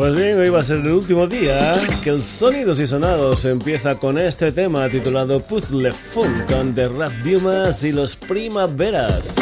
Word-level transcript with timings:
Pues 0.00 0.16
bien, 0.16 0.38
hoy 0.38 0.48
va 0.48 0.60
a 0.60 0.64
ser 0.64 0.78
el 0.78 0.92
último 0.92 1.26
día 1.26 1.74
que 2.02 2.08
el 2.08 2.22
Sonidos 2.22 2.80
y 2.80 2.86
Sonados 2.86 3.44
empieza 3.44 3.96
con 3.96 4.16
este 4.16 4.50
tema 4.50 4.88
titulado 4.88 5.40
Puzzle 5.40 5.92
Funk 5.92 6.50
con 6.50 6.74
The 6.74 6.88
Rap 6.88 7.12
Dumas 7.22 7.84
y 7.84 7.92
los 7.92 8.16
Primaveras. 8.16 9.34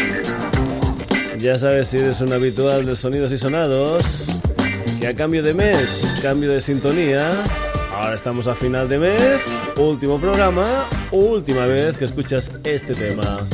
Ya 1.39 1.57
sabes 1.61 1.87
si 1.87 1.99
eres 1.99 2.21
un 2.23 2.33
habitual 2.33 2.87
de 2.87 2.97
Sonidos 2.97 3.31
y 3.31 3.39
Sonados, 3.39 4.41
que 4.99 5.07
a 5.07 5.15
cambio 5.15 5.45
de 5.45 5.55
mes, 5.55 6.19
cambio 6.23 6.51
de 6.51 6.61
sintonía, 6.61 7.31
ahora 7.95 8.17
estamos 8.17 8.49
a 8.49 8.57
final 8.57 8.89
de 8.89 8.99
mes, 8.99 9.45
último 9.77 10.19
programa, 10.19 10.89
última 11.13 11.67
vez 11.67 11.97
que 11.97 12.07
escuchas 12.07 12.51
este 12.65 12.95
tema. 12.95 13.47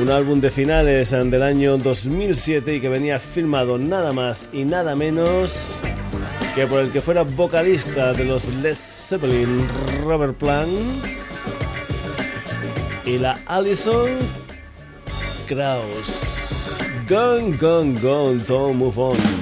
un 0.00 0.11
álbum 0.11 0.41
de 0.41 0.50
finales 0.50 1.11
del 1.11 1.43
año 1.43 1.77
2007 1.77 2.77
y 2.77 2.81
que 2.81 2.88
venía 2.88 3.19
filmado 3.19 3.77
nada 3.77 4.12
más 4.12 4.49
y 4.53 4.65
nada 4.65 4.97
menos 4.97 5.83
que 6.55 6.66
por 6.66 6.81
el 6.81 6.91
que 6.91 7.00
fuera 7.00 7.22
vocalista 7.22 8.12
de 8.15 8.25
los 8.25 8.49
Led 8.49 8.77
Zeppelin, 8.77 9.69
Robert 10.05 10.37
Plant, 10.37 10.71
y 13.05 13.19
la 13.19 13.39
Alison 13.47 14.09
Krauss. 15.47 16.77
Gone, 17.09 17.56
gone, 17.59 17.99
gone, 18.00 18.43
don't 18.47 18.77
move 18.77 18.99
on. 18.99 19.40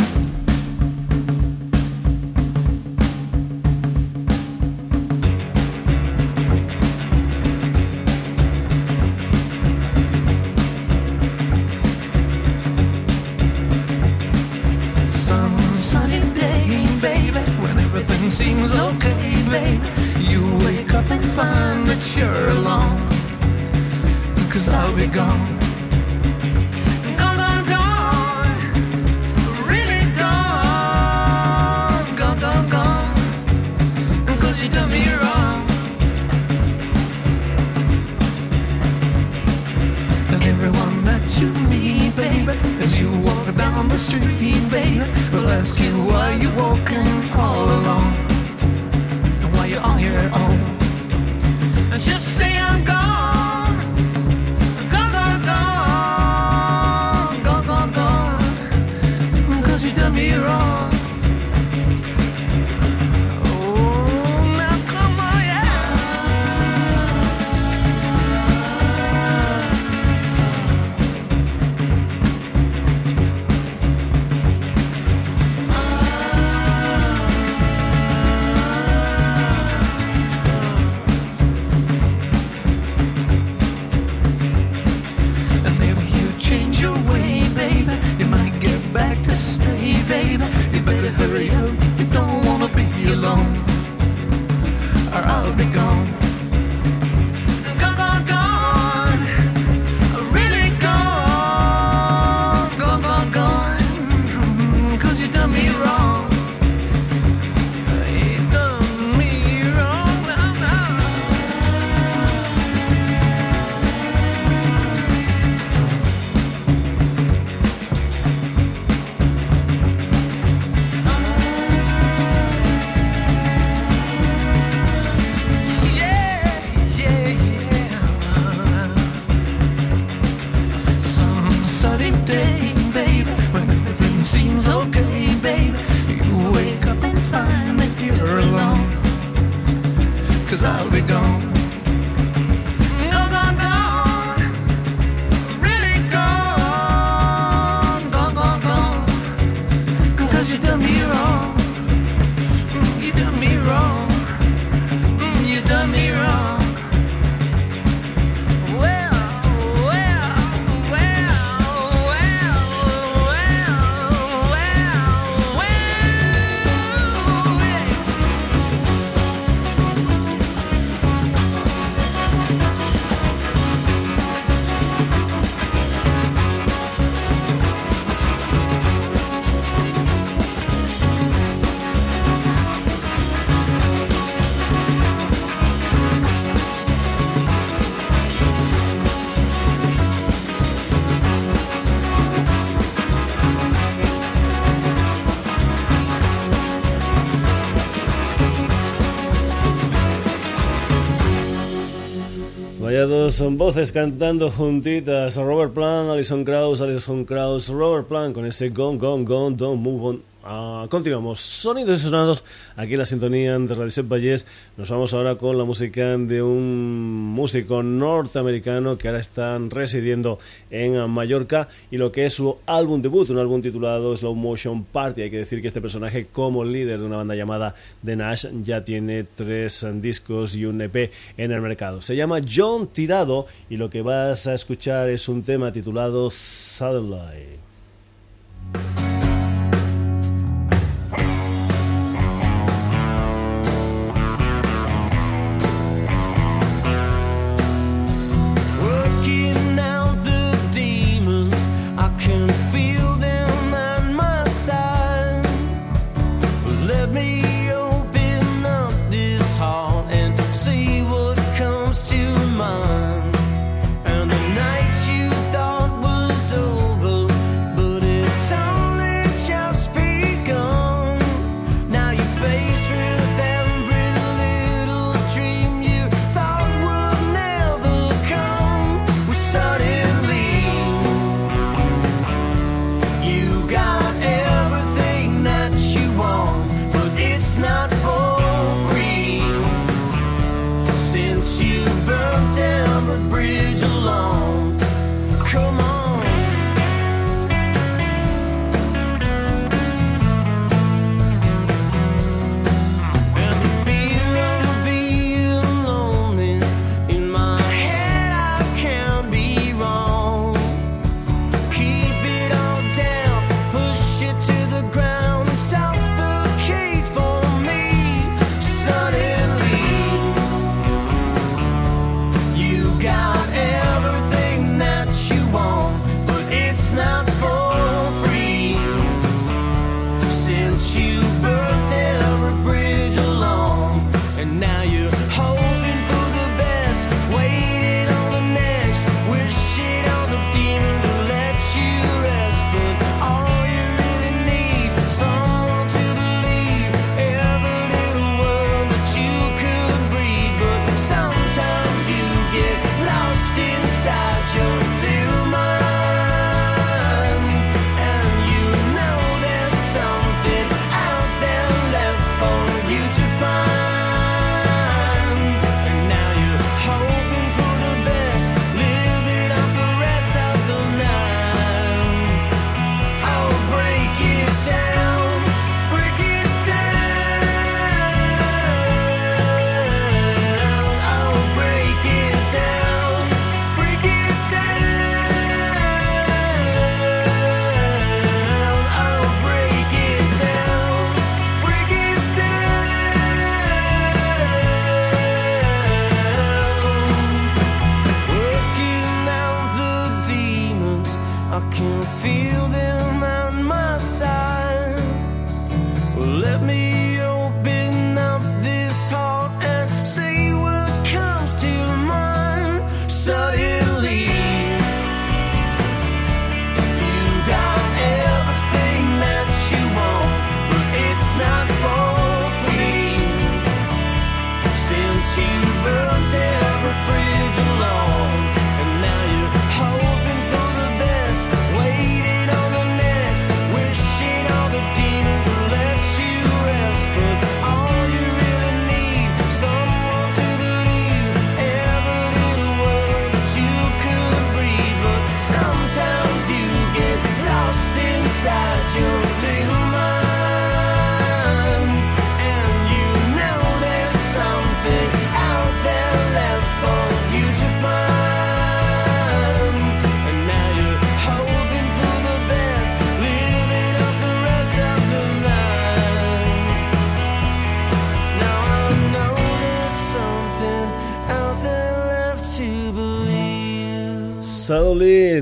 Dos 203.08 203.40
voces 203.56 203.90
cantando 203.90 204.50
juntitas. 204.50 205.37
Robert 205.37 205.72
Plant, 205.72 206.10
Alison 206.10 206.44
Krauss, 206.44 206.81
Alison 206.81 207.25
Krauss, 207.25 207.69
Robert 207.69 208.06
Plant 208.06 208.34
con 208.34 208.46
ese 208.46 208.69
Gone, 208.69 208.99
Gone, 208.99 209.25
Gone, 209.25 209.56
Don't 209.56 209.81
Move 209.82 210.05
On. 210.05 210.28
Ah, 210.50 210.87
continuamos. 210.89 211.41
Sonidos 211.41 212.00
y 212.00 212.05
sonados 212.05 212.43
aquí 212.75 212.95
en 212.95 213.00
la 213.00 213.05
sintonía 213.05 213.59
de 213.59 213.75
Radio 213.75 213.91
Set 213.91 214.09
Valles. 214.09 214.47
Nos 214.79 214.89
vamos 214.89 215.12
ahora 215.12 215.35
con 215.35 215.59
la 215.59 215.65
música 215.65 216.17
de 216.17 216.41
un 216.41 217.35
músico 217.35 217.83
norteamericano 217.83 218.97
que 218.97 219.09
ahora 219.09 219.21
está 219.21 219.59
residiendo 219.69 220.39
en 220.71 220.99
Mallorca 221.11 221.69
y 221.91 221.99
lo 221.99 222.11
que 222.11 222.25
es 222.25 222.33
su 222.33 222.56
álbum 222.65 223.03
debut, 223.03 223.29
un 223.29 223.37
álbum 223.37 223.61
titulado 223.61 224.17
Slow 224.17 224.35
Motion 224.35 224.85
Party. 224.85 225.21
Hay 225.21 225.31
que 225.31 225.37
decir 225.37 225.61
que 225.61 225.69
este 225.69 225.83
personaje, 225.83 226.29
como 226.33 226.65
líder 226.65 227.01
de 227.01 227.05
una 227.05 227.19
banda 227.19 227.35
llamada 227.35 227.75
The 228.03 228.17
Nash, 228.17 228.47
ya 228.65 228.83
tiene 228.83 229.25
tres 229.25 229.87
discos 230.01 230.56
y 230.56 230.65
un 230.65 230.81
EP 230.81 231.12
en 231.37 231.53
el 231.53 231.61
mercado. 231.61 232.01
Se 232.01 232.17
llama 232.17 232.41
John 232.51 232.87
Tirado 232.87 233.47
y 233.69 233.77
lo 233.77 233.91
que 233.91 234.01
vas 234.01 234.47
a 234.47 234.55
escuchar 234.55 235.11
es 235.11 235.29
un 235.29 235.43
tema 235.43 235.71
titulado 235.71 236.31
Satellite. 236.31 237.59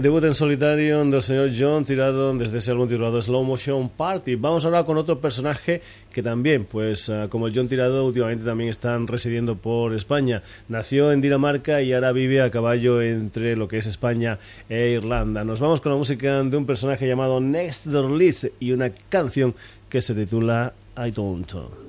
Debut 0.07 0.23
en 0.23 0.35
solitario 0.37 1.05
del 1.05 1.21
señor 1.21 1.51
John 1.59 1.85
tirado 1.85 2.33
desde 2.35 2.59
ese 2.59 2.71
álbum 2.71 2.87
titulado 2.87 3.21
Slow 3.21 3.43
Motion 3.43 3.89
Party. 3.89 4.37
Vamos 4.37 4.65
ahora 4.65 4.85
con 4.85 4.97
otro 4.99 5.21
personaje 5.21 5.83
que 6.13 6.23
también, 6.23 6.65
pues 6.65 7.11
ah, 7.11 7.27
como 7.29 7.49
el 7.49 7.53
John 7.53 7.67
Tirado, 7.67 8.07
últimamente 8.07 8.45
también 8.45 8.71
están 8.71 9.09
residiendo 9.09 9.57
por 9.57 9.95
España. 9.95 10.43
Nació 10.69 11.11
en 11.11 11.21
Dinamarca 11.21 11.83
y 11.83 11.93
ahora 11.93 12.13
vive 12.13 12.41
a 12.41 12.53
caballo 12.53 13.03
entre 13.03 13.57
lo 13.57 13.67
que 13.67 13.79
es 13.79 13.87
España 13.87 14.39
e 14.69 14.91
Irlanda. 14.91 15.43
Nos 15.43 15.59
vamos 15.59 15.81
con 15.81 15.91
la 15.91 15.99
música 15.99 16.41
de 16.41 16.57
un 16.57 16.67
personaje 16.67 17.09
llamado 17.09 17.41
Next 17.41 17.87
Door 17.87 18.13
y 18.61 18.71
una 18.71 18.91
canción 19.09 19.57
que 19.89 20.01
se 20.01 20.15
titula 20.15 20.73
I 20.97 21.11
Don't. 21.11 21.86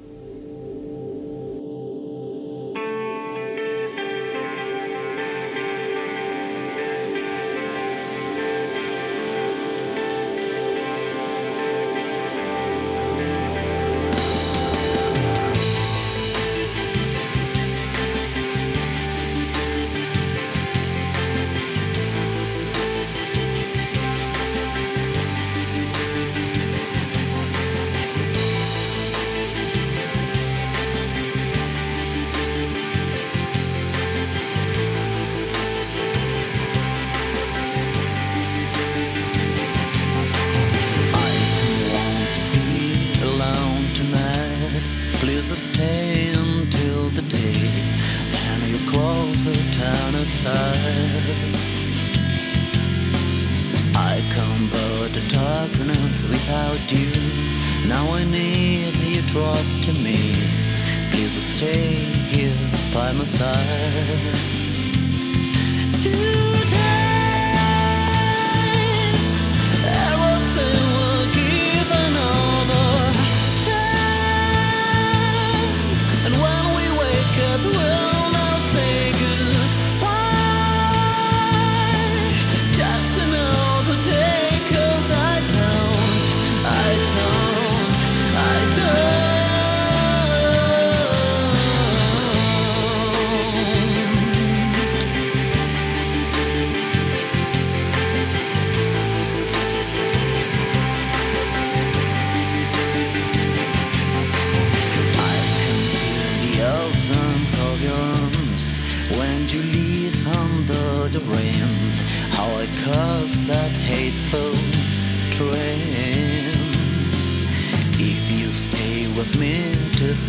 town 49.78 50.16
outside. 50.16 51.56
I 53.96 54.22
can't 54.34 54.72
to 55.14 55.22
talk 55.30 55.72
enough 55.80 56.24
without 56.24 56.92
you. 56.92 57.12
Now 57.88 58.14
I 58.14 58.24
need 58.24 58.96
your 58.98 59.24
trust 59.34 59.88
in 59.88 60.04
me. 60.04 60.34
Please 61.12 61.36
stay 61.42 61.94
here 62.34 62.58
by 62.94 63.14
my 63.14 63.24
side. 63.24 64.38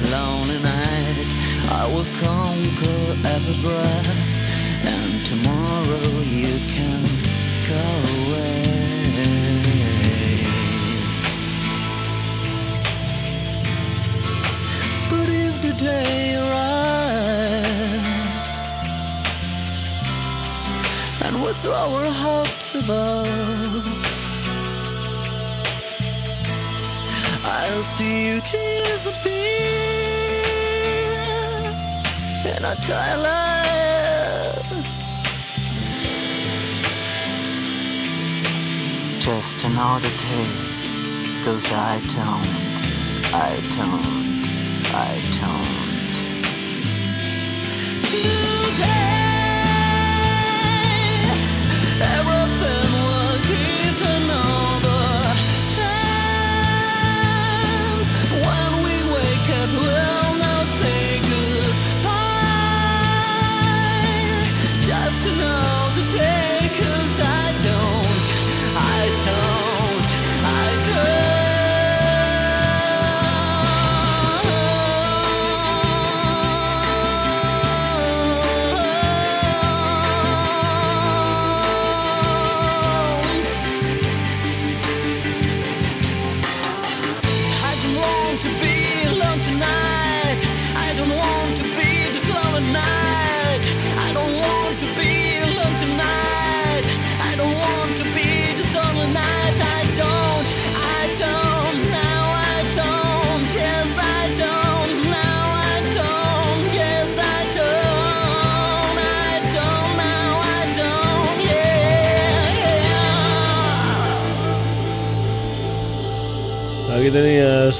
lonely 0.02 0.58
night. 0.58 1.26
I 1.70 1.86
will 1.86 2.06
conquer 2.20 3.16
every 3.24 3.60
breath 3.60 4.08
And 4.82 5.24
tomorrow 5.24 6.20
you 6.20 6.58
can't 6.66 7.22
go 7.66 7.84
away. 8.18 8.56
But 15.10 15.28
if 15.28 15.54
the 15.62 15.72
day 15.72 16.36
arrives 16.36 17.38
And 21.24 21.34
we 21.42 21.52
throw 21.62 21.94
our 21.94 22.10
hopes 22.10 22.74
above 22.74 23.86
I'll 27.44 27.82
see 27.82 28.26
you 28.28 28.40
disappear. 28.40 29.77
Just 39.18 39.64
another 39.64 40.08
day, 40.16 40.48
cause 41.44 41.70
I 41.70 42.00
don't, 42.16 43.34
I 43.34 43.60
don't, 43.76 44.46
I 44.94 45.20
don't. 45.40 45.77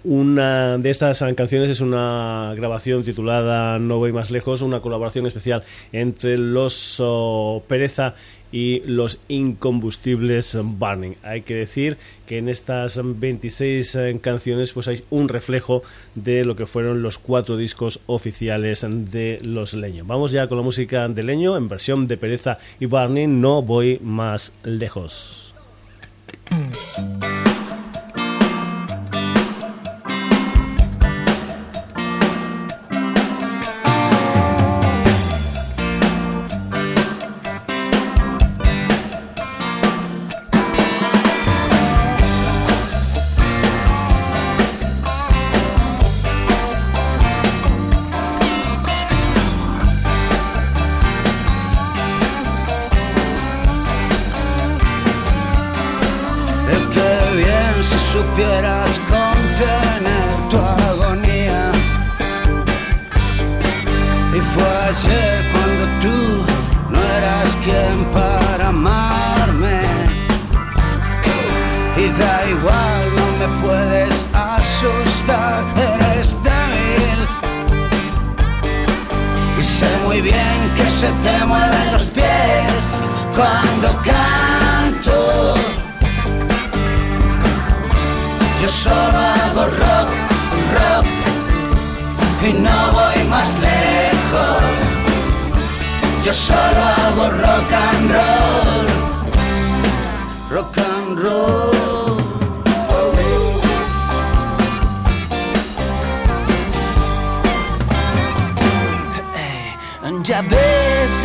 una 0.05 0.77
de 0.77 0.89
estas 0.89 1.23
canciones 1.35 1.69
es 1.69 1.81
una 1.81 2.53
grabación 2.55 3.03
titulada 3.03 3.79
No 3.79 3.97
voy 3.97 4.13
más 4.13 4.29
lejos, 4.29 4.61
una 4.61 4.79
colaboración 4.79 5.25
especial 5.25 5.63
entre 5.91 6.37
los 6.37 6.97
oh, 6.99 7.63
Pereza 7.67 8.13
y 8.51 8.81
los 8.85 9.19
incombustibles 9.27 10.57
Burning. 10.61 11.15
Hay 11.23 11.41
que 11.41 11.55
decir 11.55 11.97
que 12.27 12.37
en 12.37 12.49
estas 12.49 13.01
26 13.03 13.95
eh, 13.95 14.19
canciones 14.21 14.73
pues 14.73 14.87
hay 14.87 15.03
un 15.09 15.27
reflejo 15.27 15.81
de 16.13 16.45
lo 16.45 16.55
que 16.55 16.67
fueron 16.67 17.01
los 17.01 17.17
cuatro 17.17 17.57
discos 17.57 17.99
oficiales 18.05 18.85
de 18.87 19.39
Los 19.43 19.73
Leño. 19.73 20.05
Vamos 20.05 20.31
ya 20.31 20.47
con 20.47 20.57
la 20.57 20.63
música 20.63 21.09
de 21.09 21.23
Leño 21.23 21.57
en 21.57 21.67
versión 21.67 22.07
de 22.07 22.17
Pereza 22.17 22.59
y 22.79 22.85
Burning, 22.85 23.41
no 23.41 23.61
voy 23.63 23.99
más 24.01 24.53
lejos. 24.63 25.53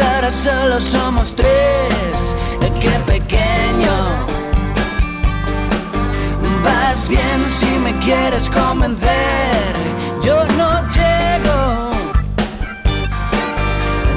Ahora 0.00 0.32
solo 0.32 0.80
somos 0.80 1.34
tres, 1.34 2.34
qué 2.80 2.90
pequeño. 3.06 3.92
Vas 6.64 7.08
bien 7.08 7.40
si 7.48 7.66
me 7.78 7.92
quieres 7.98 8.48
convencer, 8.50 9.74
yo 10.22 10.44
no 10.58 10.82
llego. 10.88 11.90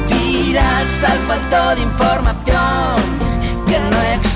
Dirás 0.08 1.04
al 1.08 1.20
falto 1.28 1.76
de 1.76 1.82
información 1.82 2.96
que 3.68 3.80
no 3.80 4.02
existo. 4.14 4.33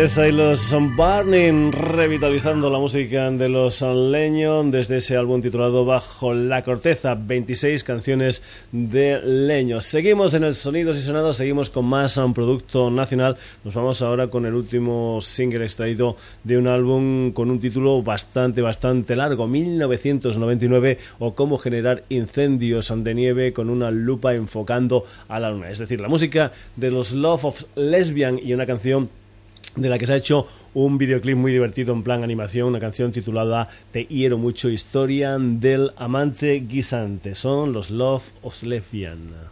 Pereza 0.00 0.28
y 0.28 0.32
los 0.32 0.74
Burning 0.96 1.72
revitalizando 1.72 2.70
la 2.70 2.78
música 2.78 3.30
de 3.30 3.50
los 3.50 3.82
Leño 3.82 4.64
desde 4.64 4.96
ese 4.96 5.14
álbum 5.14 5.42
titulado 5.42 5.84
Bajo 5.84 6.32
la 6.32 6.62
Corteza, 6.62 7.14
26 7.14 7.84
canciones 7.84 8.42
de 8.72 9.20
Leño. 9.22 9.82
Seguimos 9.82 10.32
en 10.32 10.44
el 10.44 10.54
Sonidos 10.54 10.96
y 10.96 11.02
Sonados, 11.02 11.36
seguimos 11.36 11.68
con 11.68 11.84
más 11.84 12.16
a 12.16 12.24
un 12.24 12.32
producto 12.32 12.90
nacional. 12.90 13.36
Nos 13.62 13.74
vamos 13.74 14.00
ahora 14.00 14.28
con 14.28 14.46
el 14.46 14.54
último 14.54 15.20
single 15.20 15.64
extraído 15.64 16.16
de 16.44 16.56
un 16.56 16.66
álbum 16.66 17.32
con 17.32 17.50
un 17.50 17.60
título 17.60 18.02
bastante, 18.02 18.62
bastante 18.62 19.14
largo, 19.16 19.48
1999 19.48 20.96
o 21.18 21.34
Cómo 21.34 21.58
generar 21.58 22.04
incendios 22.08 22.90
de 23.04 23.14
nieve 23.14 23.52
con 23.52 23.68
una 23.68 23.90
lupa 23.90 24.34
enfocando 24.34 25.04
a 25.28 25.38
la 25.38 25.50
luna. 25.50 25.68
Es 25.68 25.78
decir, 25.78 26.00
la 26.00 26.08
música 26.08 26.52
de 26.76 26.90
los 26.90 27.12
Love 27.12 27.44
of 27.44 27.64
Lesbian 27.76 28.40
y 28.42 28.54
una 28.54 28.64
canción 28.64 29.19
de 29.76 29.88
la 29.88 29.98
que 29.98 30.06
se 30.06 30.12
ha 30.12 30.16
hecho 30.16 30.46
un 30.74 30.98
videoclip 30.98 31.36
muy 31.36 31.52
divertido 31.52 31.92
en 31.92 32.02
plan 32.02 32.24
animación, 32.24 32.68
una 32.68 32.80
canción 32.80 33.12
titulada 33.12 33.68
Te 33.92 34.06
quiero 34.06 34.38
mucho, 34.38 34.68
historia 34.68 35.38
del 35.38 35.92
amante 35.96 36.64
guisante. 36.66 37.34
Son 37.34 37.72
los 37.72 37.90
Love 37.90 38.24
of 38.42 38.62
Lesbian. 38.62 39.49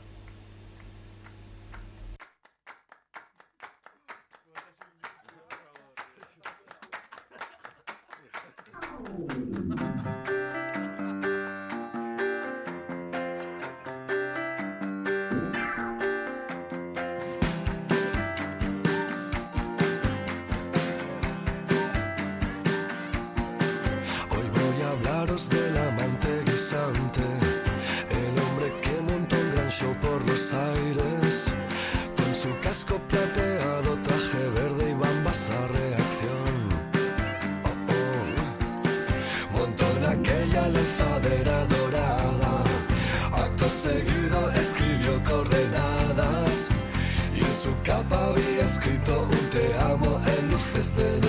Un 49.16 49.50
te 49.50 49.74
amo 49.78 50.20
en 50.26 50.50
luces 50.50 50.94
de 50.96 51.27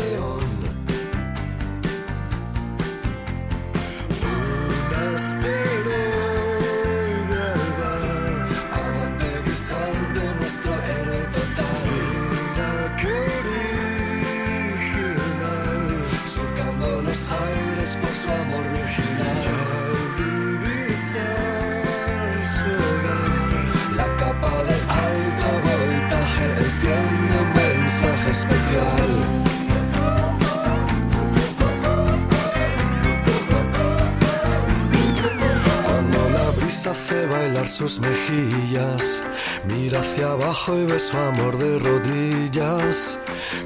sus 37.69 37.99
mejillas. 37.99 39.23
Mira 39.65 39.99
hacia 39.99 40.31
abajo 40.31 40.75
y 40.75 40.85
ve 40.85 40.99
su 40.99 41.15
amor 41.17 41.57
de 41.57 41.79
rodillas. 41.79 43.19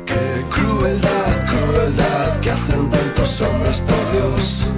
Qué 0.06 0.44
crueldad, 0.52 1.34
crueldad 1.48 2.40
que 2.42 2.52
hacen 2.52 2.90
tantos 2.90 3.42
hombres 3.42 3.82
por 3.82 4.12
Dios. 4.12 4.70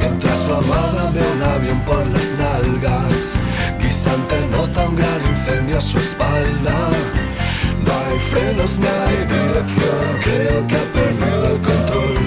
Mientras 0.00 0.38
su 0.44 0.54
amada 0.54 1.10
ve 1.14 1.22
un 1.36 1.42
avión 1.42 1.80
por 1.82 2.04
las 2.08 2.28
nalgas, 2.42 3.14
Guisante 3.80 4.36
nota 4.50 4.88
un 4.88 4.96
gran 4.96 5.20
incendio 5.30 5.78
a 5.78 5.80
su 5.80 5.98
espalda. 5.98 6.90
No 7.86 7.92
hay 7.92 8.18
frenos, 8.18 8.78
no 8.80 8.88
hay 9.06 9.16
dirección, 9.16 10.06
creo 10.24 10.66
que 10.66 10.74
ha 10.74 10.92
perdido 10.92 11.46
el 11.54 11.60
control. 11.60 12.17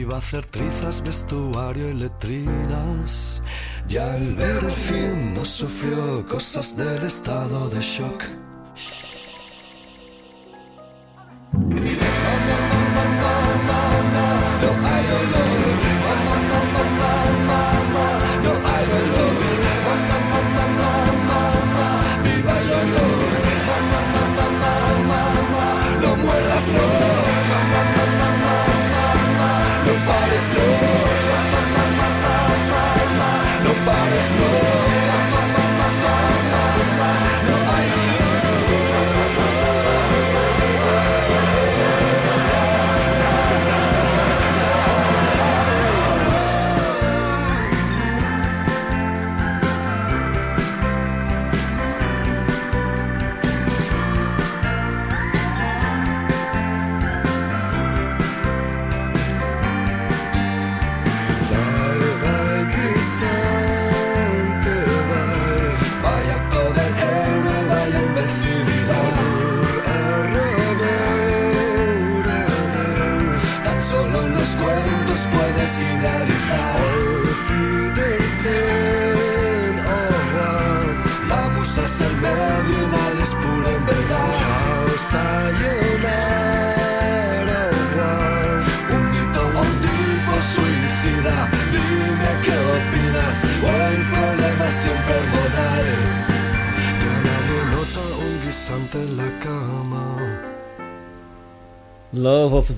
Iba 0.00 0.14
a 0.14 0.18
hacer 0.18 0.46
trizas, 0.46 1.02
vestuario 1.02 1.90
y 1.90 1.92
letrinas. 1.92 3.42
Ya 3.86 4.14
al 4.14 4.34
ver 4.34 4.64
el 4.64 4.72
fin 4.72 5.34
no 5.34 5.44
sufrió 5.44 6.24
cosas 6.24 6.74
del 6.74 7.02
estado 7.04 7.68
de 7.68 7.82
shock 7.82 8.24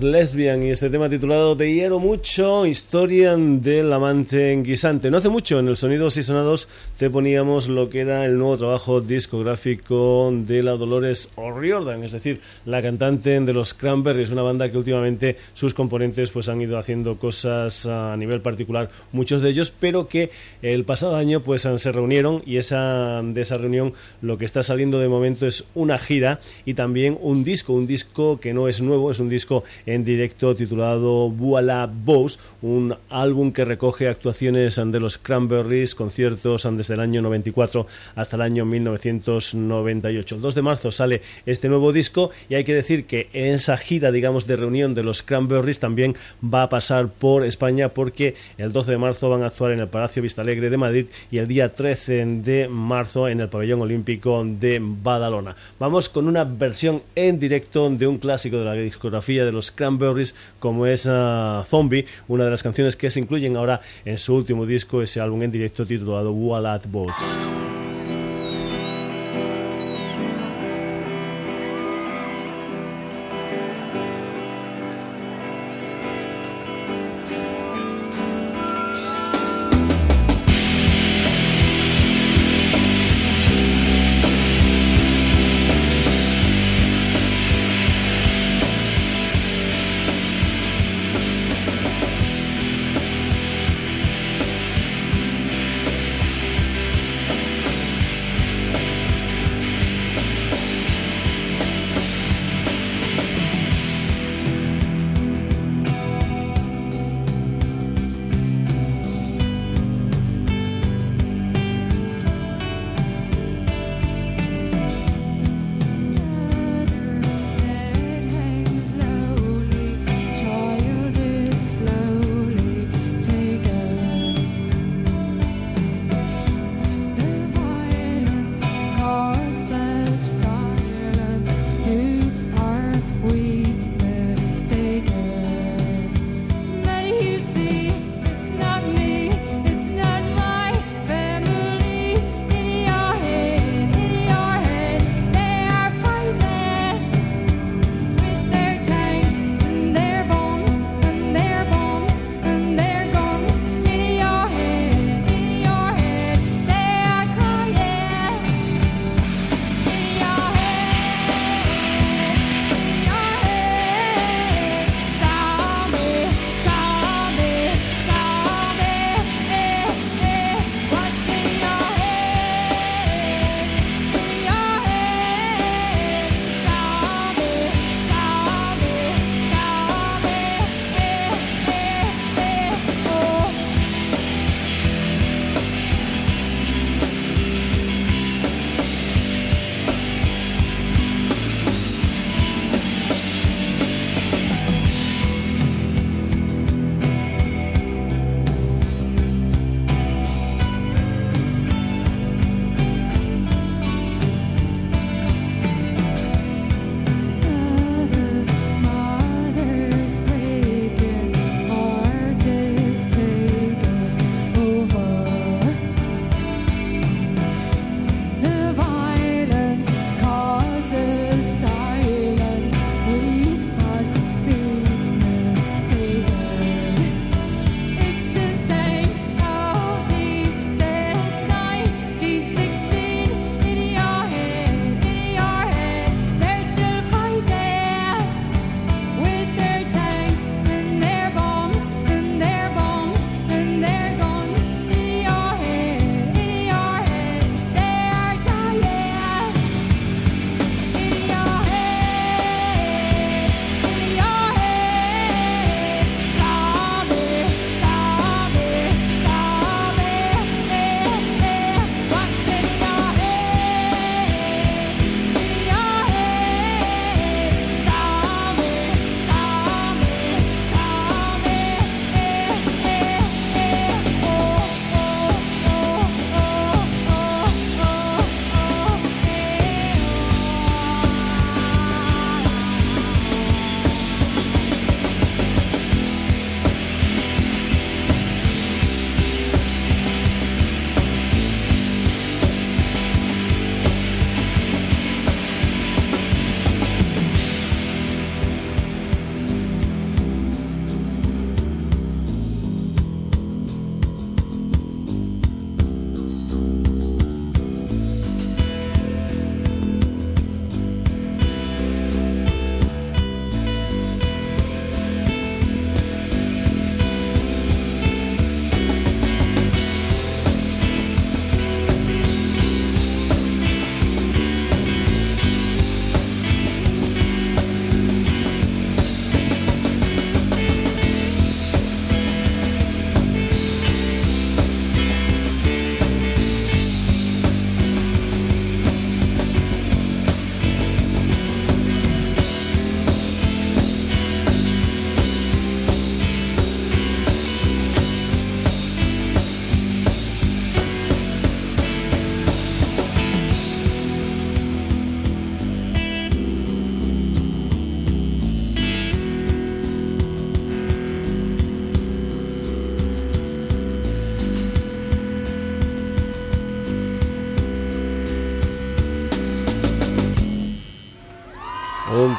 Lesbian 0.03 0.63
y 0.63 0.71
este 0.71 0.91
tema 0.91 1.09
titulado 1.09 1.57
Te 1.57 1.67
quiero 1.67 1.99
mucho, 1.99 2.67
historia 2.67 3.37
del 3.37 3.93
amante 3.93 4.57
guisante. 4.63 5.11
No 5.11 5.19
hace 5.19 5.29
mucho 5.29 5.59
en 5.59 5.69
el 5.69 5.77
Sonidos 5.77 6.17
y 6.17 6.23
Sonados 6.23 6.69
te 6.99 7.09
poníamos 7.11 7.69
lo 7.69 7.89
que 7.89 8.01
era 8.01 8.25
el 8.27 8.39
nuevo 8.39 8.57
trabajo 8.57 9.01
discográfico 9.01 10.31
de 10.33 10.63
la 10.63 10.73
Dolores 10.73 11.31
O'Riordan, 11.63 12.03
es 12.03 12.11
decir, 12.11 12.41
la 12.65 12.83
cantante 12.83 13.39
de 13.39 13.53
los 13.53 13.73
Cranberries, 13.73 14.31
una 14.31 14.43
banda 14.43 14.69
que 14.71 14.77
últimamente 14.77 15.37
sus 15.55 15.75
componentes 15.75 16.33
pues 16.33 16.49
han 16.49 16.61
ido 16.61 16.77
haciendo 16.77 17.17
cosas 17.19 17.87
a 17.87 18.17
nivel 18.17 18.41
particular, 18.41 18.91
muchos 19.13 19.43
de 19.43 19.51
ellos, 19.51 19.73
pero 19.79 20.09
que 20.09 20.31
el 20.61 20.85
pasado 20.85 21.15
año 21.15 21.45
pues 21.45 21.63
se 21.63 21.93
reunieron 21.93 22.43
y 22.45 22.57
esa 22.57 23.23
de 23.23 23.41
esa 23.41 23.59
reunión 23.59 23.93
lo 24.23 24.39
que 24.39 24.45
está 24.45 24.65
saliendo 24.65 24.99
de 24.99 25.07
momento 25.07 25.47
es 25.47 25.65
una 25.75 25.99
gira 25.99 26.41
y 26.65 26.75
también 26.75 27.17
un 27.21 27.45
disco, 27.45 27.73
un 27.75 27.87
disco 27.87 28.41
que 28.41 28.53
no 28.53 28.67
es 28.67 28.81
nuevo, 28.81 29.13
es 29.13 29.21
un 29.21 29.29
disco 29.29 29.63
en 29.87 30.05
directo 30.05 30.57
titulado 30.57 31.31
Voila 31.31 31.89
Bows, 31.93 32.41
un 32.61 32.97
álbum 33.09 33.53
que 33.53 33.65
recoge 33.65 34.09
actuaciones 34.09 34.81
de 34.85 34.99
los 34.99 35.17
Cranberries, 35.17 35.95
conciertos 35.95 36.67
desde 36.73 36.95
el 36.95 37.01
año 37.01 37.23
94 37.23 37.87
hasta 38.17 38.37
el 38.37 38.43
año 38.43 38.65
1998. 38.65 40.35
El 40.35 40.41
2 40.41 40.55
de 40.57 40.63
marzo 40.63 40.91
sale 40.91 41.23
este 41.53 41.69
nuevo 41.69 41.93
disco 41.93 42.31
y 42.49 42.55
hay 42.55 42.65
que 42.65 42.75
decir 42.75 43.07
que 43.07 43.29
en 43.33 43.55
esa 43.55 43.77
gira, 43.77 44.11
digamos, 44.11 44.47
de 44.47 44.57
reunión 44.57 44.95
de 44.95 45.03
los 45.03 45.23
Cranberries 45.23 45.79
también 45.79 46.17
va 46.43 46.65
a 46.65 46.69
pasar 46.69 47.09
por 47.09 47.45
España 47.45 47.91
porque 47.91 48.35
el 48.59 48.73
12 48.73 48.91
de 48.91 48.99
marzo 48.99 49.29
van 49.29 49.43
a 49.43 49.47
actuar 49.47 49.73
en 49.73 49.81
el 49.81 49.89
Palacio 49.89 50.23
Vistalegre 50.23 50.71
de 50.71 50.77
Madrid 50.77 51.07
y 51.31 51.39
el 51.39 51.47
día 51.47 51.73
13 51.73 52.27
de 52.43 52.69
marzo 52.69 53.29
en 53.29 53.41
el 53.41 53.49
Pabellón 53.49 53.83
Olímpico 53.83 54.45
de 54.45 54.81
Badalona. 54.83 55.55
Vamos 55.79 56.09
con 56.09 56.27
una 56.27 56.45
versión 56.45 57.03
en 57.15 57.39
directo 57.39 57.89
de 57.91 58.07
un 58.07 58.19
clásico 58.19 58.59
de 58.59 58.65
la 58.65 58.75
discografía 58.75 59.45
de 59.45 59.53
los 59.53 59.71
Cranberries 59.71 60.35
como 60.59 60.87
es 60.87 61.07
uh, 61.07 61.63
Zombie, 61.65 62.07
una 62.29 62.45
de 62.45 62.51
las 62.51 62.63
canciones 62.63 62.97
que 62.97 63.11
se 63.11 63.21
incluyen 63.21 63.57
ahora 63.57 63.81
en 64.05 64.19
su 64.19 64.35
último 64.35 64.67
disco, 64.67 65.03
ese 65.03 65.21
álbum 65.21 65.43
en 65.43 65.53
directo 65.53 65.87
titulado 65.87 66.33
Wall 66.33 66.67
at 66.67 66.83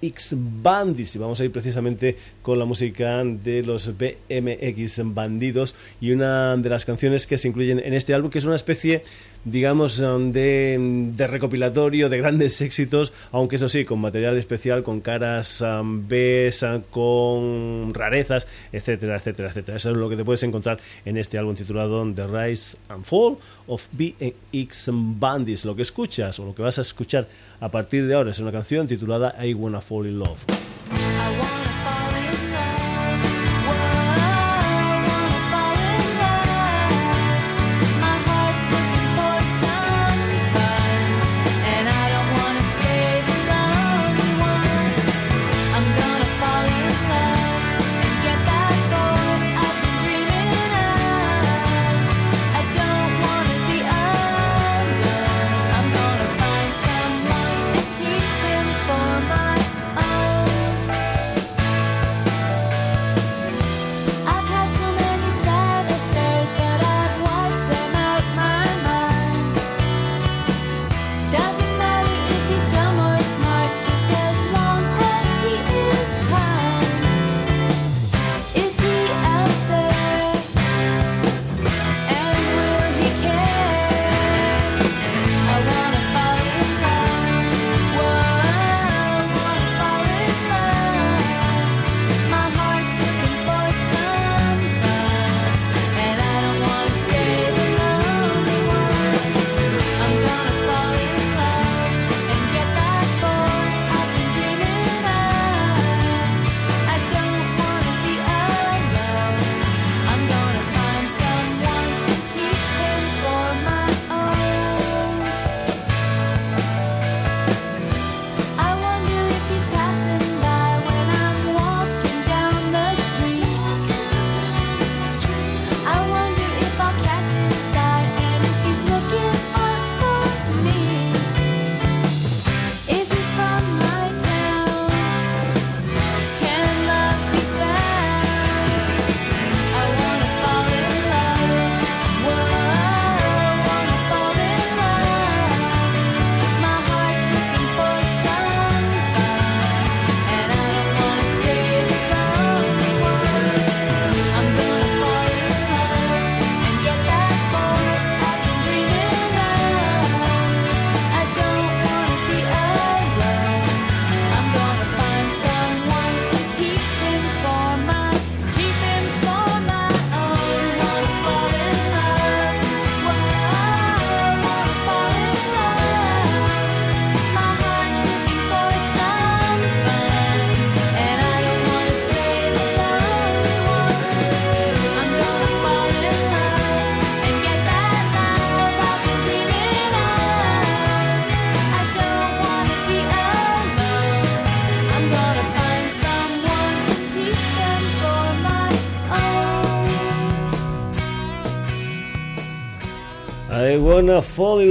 BMX 0.00 0.34
Bandits 0.62 1.16
y 1.16 1.18
vamos 1.18 1.40
a 1.40 1.44
ir 1.44 1.52
precisamente 1.52 2.16
con 2.42 2.58
la 2.58 2.64
música 2.64 3.22
de 3.24 3.62
los 3.62 3.92
BMX 3.96 5.14
Bandidos 5.14 5.74
y 6.00 6.12
una 6.12 6.56
de 6.56 6.68
las 6.68 6.84
canciones 6.84 7.26
que 7.26 7.38
se 7.38 7.48
incluyen 7.48 7.78
en 7.78 7.94
este 7.94 8.14
álbum 8.14 8.30
que 8.30 8.38
es 8.38 8.44
una 8.44 8.56
especie 8.56 9.02
digamos, 9.44 9.98
de, 9.98 11.10
de, 11.14 11.26
recopilatorio 11.26 12.08
de 12.08 12.18
grandes 12.18 12.60
éxitos, 12.60 13.12
aunque 13.32 13.56
eso 13.56 13.68
sí, 13.68 13.84
con 13.84 14.00
material 14.00 14.36
especial, 14.36 14.82
con 14.82 15.00
caras 15.00 15.62
um, 15.62 16.06
B, 16.06 16.52
uh, 16.62 16.82
con 16.90 17.94
rarezas, 17.94 18.46
etcétera, 18.72 19.16
etcétera, 19.16 19.48
etcétera. 19.48 19.76
Eso 19.76 19.90
es 19.90 19.96
lo 19.96 20.08
que 20.08 20.16
te 20.16 20.24
puedes 20.24 20.42
encontrar 20.42 20.78
en 21.04 21.16
este 21.16 21.38
álbum 21.38 21.54
titulado 21.54 22.06
The 22.12 22.26
Rise 22.26 22.76
and 22.88 23.04
Fall 23.04 23.38
of 23.66 23.86
BX 23.92 24.90
Bandits. 24.92 25.64
Lo 25.64 25.74
que 25.74 25.82
escuchas 25.82 26.38
o 26.38 26.44
lo 26.44 26.54
que 26.54 26.62
vas 26.62 26.78
a 26.78 26.82
escuchar 26.82 27.26
a 27.60 27.70
partir 27.70 28.06
de 28.06 28.14
ahora 28.14 28.30
es 28.30 28.38
una 28.40 28.52
canción 28.52 28.86
titulada 28.86 29.34
I 29.44 29.54
Wanna 29.54 29.80
Fall 29.90 30.06
in 30.06 30.20
Love. 30.20 31.79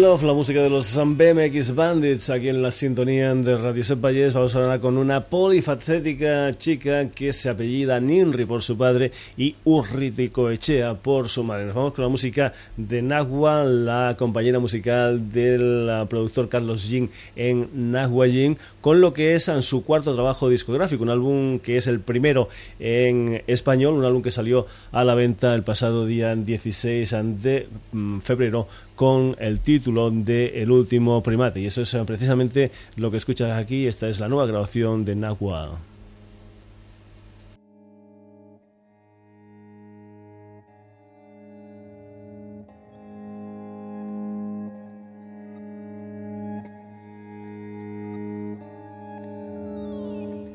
La 0.09 0.33
música 0.33 0.63
de 0.63 0.71
los 0.71 0.97
BMX 0.97 1.75
Bandits, 1.75 2.31
aquí 2.31 2.49
en 2.49 2.63
la 2.63 2.71
sintonía 2.71 3.35
de 3.35 3.55
Radio 3.55 3.83
Set 3.83 4.01
Valles. 4.01 4.33
Vamos 4.33 4.55
a 4.55 4.57
hablar 4.57 4.79
con 4.79 4.97
una 4.97 5.21
polifacética 5.21 6.51
chica 6.57 7.11
que 7.11 7.31
se 7.31 7.47
apellida 7.47 7.99
Ninri 7.99 8.45
por 8.45 8.63
su 8.63 8.75
padre 8.75 9.11
y 9.37 9.55
Urriticoechea 9.65 10.95
por 10.95 11.29
su 11.29 11.43
madre. 11.43 11.65
Nos 11.67 11.75
vamos 11.75 11.93
con 11.93 12.03
la 12.05 12.09
música 12.09 12.53
de 12.75 13.03
Nagua, 13.03 13.63
la 13.63 14.15
compañera 14.17 14.57
musical 14.57 15.31
del 15.31 16.07
productor 16.09 16.49
Carlos 16.49 16.85
Jin 16.85 17.11
en 17.35 17.91
Nagua 17.91 18.27
Jin, 18.27 18.57
con 18.81 19.01
lo 19.01 19.13
que 19.13 19.35
es 19.35 19.47
en 19.47 19.61
su 19.61 19.83
cuarto 19.83 20.15
trabajo 20.15 20.49
discográfico, 20.49 21.03
un 21.03 21.11
álbum 21.11 21.59
que 21.59 21.77
es 21.77 21.85
el 21.85 21.99
primero 21.99 22.49
en 22.79 23.43
español, 23.45 23.93
un 23.93 24.05
álbum 24.05 24.23
que 24.23 24.31
salió 24.31 24.65
a 24.91 25.03
la 25.03 25.13
venta 25.13 25.53
el 25.53 25.61
pasado 25.61 26.07
día 26.07 26.35
16 26.35 27.15
de 27.43 27.67
mm, 27.91 28.19
febrero 28.21 28.67
con 28.95 29.37
el 29.39 29.59
título 29.61 29.98
título 29.99 30.11
de 30.11 30.61
El 30.61 30.71
último 30.71 31.21
primate. 31.21 31.59
Y 31.59 31.65
eso 31.65 31.81
es 31.81 31.93
eh, 31.93 32.03
precisamente 32.05 32.71
lo 32.95 33.11
que 33.11 33.17
escuchas 33.17 33.57
aquí. 33.57 33.87
Esta 33.87 34.07
es 34.07 34.19
la 34.19 34.27
nueva 34.27 34.45
grabación 34.45 35.05
de 35.05 35.15
Nahua. 35.15 35.79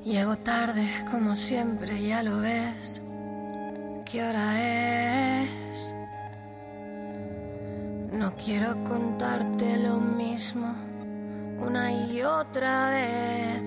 Llego 0.05 0.37
tarde, 0.39 0.87
como 1.11 1.35
siempre, 1.35 2.01
ya 2.01 2.23
lo 2.23 2.39
ves. 2.39 3.03
¿Qué 4.05 4.23
hora 4.23 5.43
es? 5.43 5.64
No 8.19 8.33
quiero 8.37 8.77
contarte 8.85 9.77
lo 9.77 9.99
mismo 9.99 10.73
una 11.59 11.93
y 11.93 12.23
otra 12.23 12.91
vez. 12.91 13.63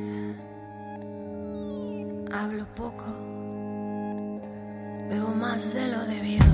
Hablo 2.32 2.66
poco, 2.74 3.06
bebo 5.10 5.34
más 5.36 5.74
de 5.74 5.88
lo 5.90 6.06
debido. 6.06 6.46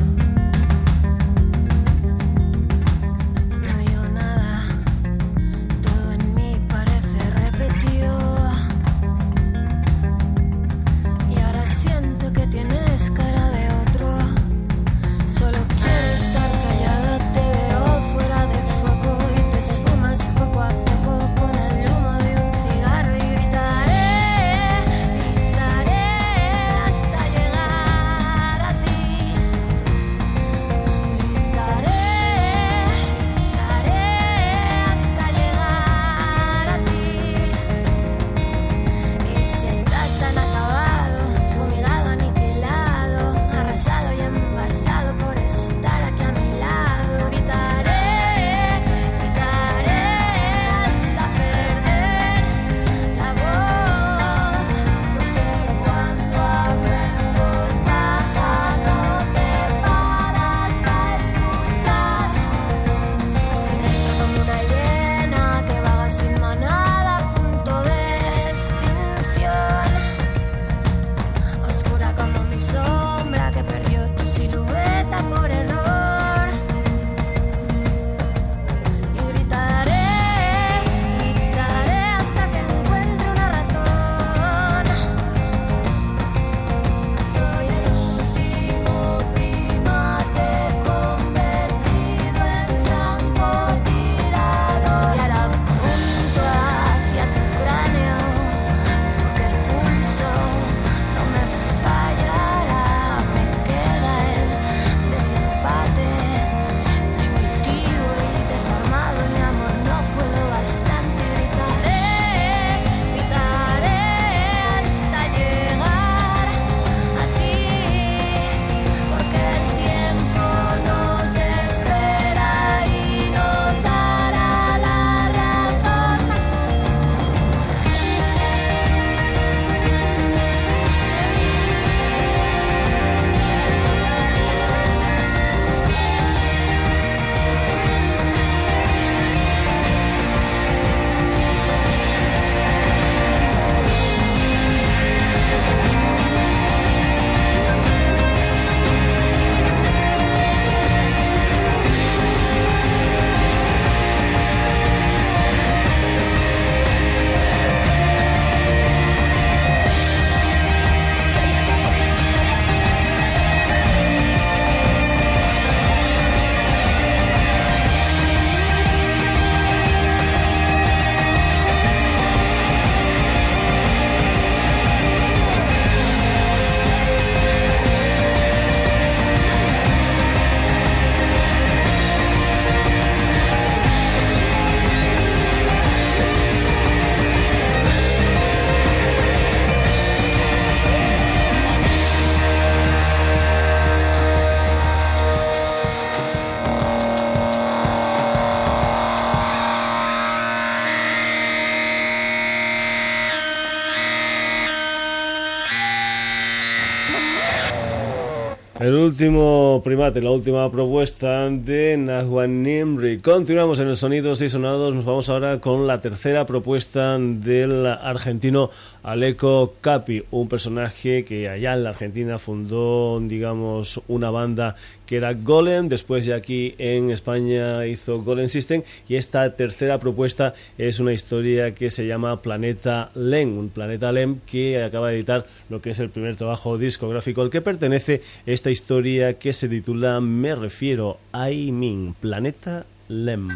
Último 209.23 209.79
primate, 209.81 210.21
la 210.21 210.31
última 210.31 210.69
propuesta 210.69 211.49
de 211.49 211.95
Nahwan 211.95 212.61
Nimri. 212.61 213.19
Continuamos 213.19 213.79
en 213.79 213.87
el 213.87 213.95
Sonidos 213.95 214.41
y 214.41 214.49
Sonados. 214.49 214.93
Nos 214.93 215.05
vamos 215.05 215.29
ahora 215.29 215.61
con 215.61 215.87
la 215.87 216.01
tercera 216.01 216.45
propuesta 216.45 217.17
del 217.17 217.87
argentino 217.87 218.69
Aleco 219.01 219.75
Capi, 219.79 220.25
un 220.31 220.49
personaje 220.49 221.23
que 221.23 221.47
allá 221.47 221.71
en 221.71 221.85
la 221.85 221.91
Argentina 221.91 222.37
fundó, 222.37 223.17
digamos, 223.21 224.01
una 224.09 224.29
banda 224.29 224.75
que 225.13 225.17
era 225.17 225.35
Golem. 225.35 225.89
Después 225.89 226.25
ya 226.25 226.35
aquí 226.37 226.73
en 226.79 227.11
España 227.11 227.85
hizo 227.85 228.23
Golem 228.23 228.47
System. 228.47 228.81
Y 229.07 229.15
esta 229.15 229.55
tercera 229.55 229.99
propuesta 229.99 230.55
es 230.79 230.99
una 230.99 231.13
historia 231.13 231.75
que 231.75 231.91
se 231.91 232.07
llama 232.07 232.41
Planeta 232.41 233.09
Lem. 233.13 233.55
Un 233.55 233.69
Planeta 233.69 234.11
Lem 234.11 234.39
que 234.47 234.81
acaba 234.81 235.09
de 235.09 235.17
editar 235.17 235.45
lo 235.69 235.83
que 235.83 235.91
es 235.91 235.99
el 235.99 236.09
primer 236.09 236.35
trabajo 236.35 236.79
discográfico 236.79 237.43
al 237.43 237.51
que 237.51 237.61
pertenece 237.61 238.23
esta 238.47 238.71
historia 238.71 239.37
que 239.37 239.53
se 239.53 239.69
titula 239.69 240.19
Me 240.19 240.55
refiero 240.55 241.19
a 241.31 241.49
Min, 241.49 242.15
Planeta 242.19 242.87
Lem. 243.07 243.49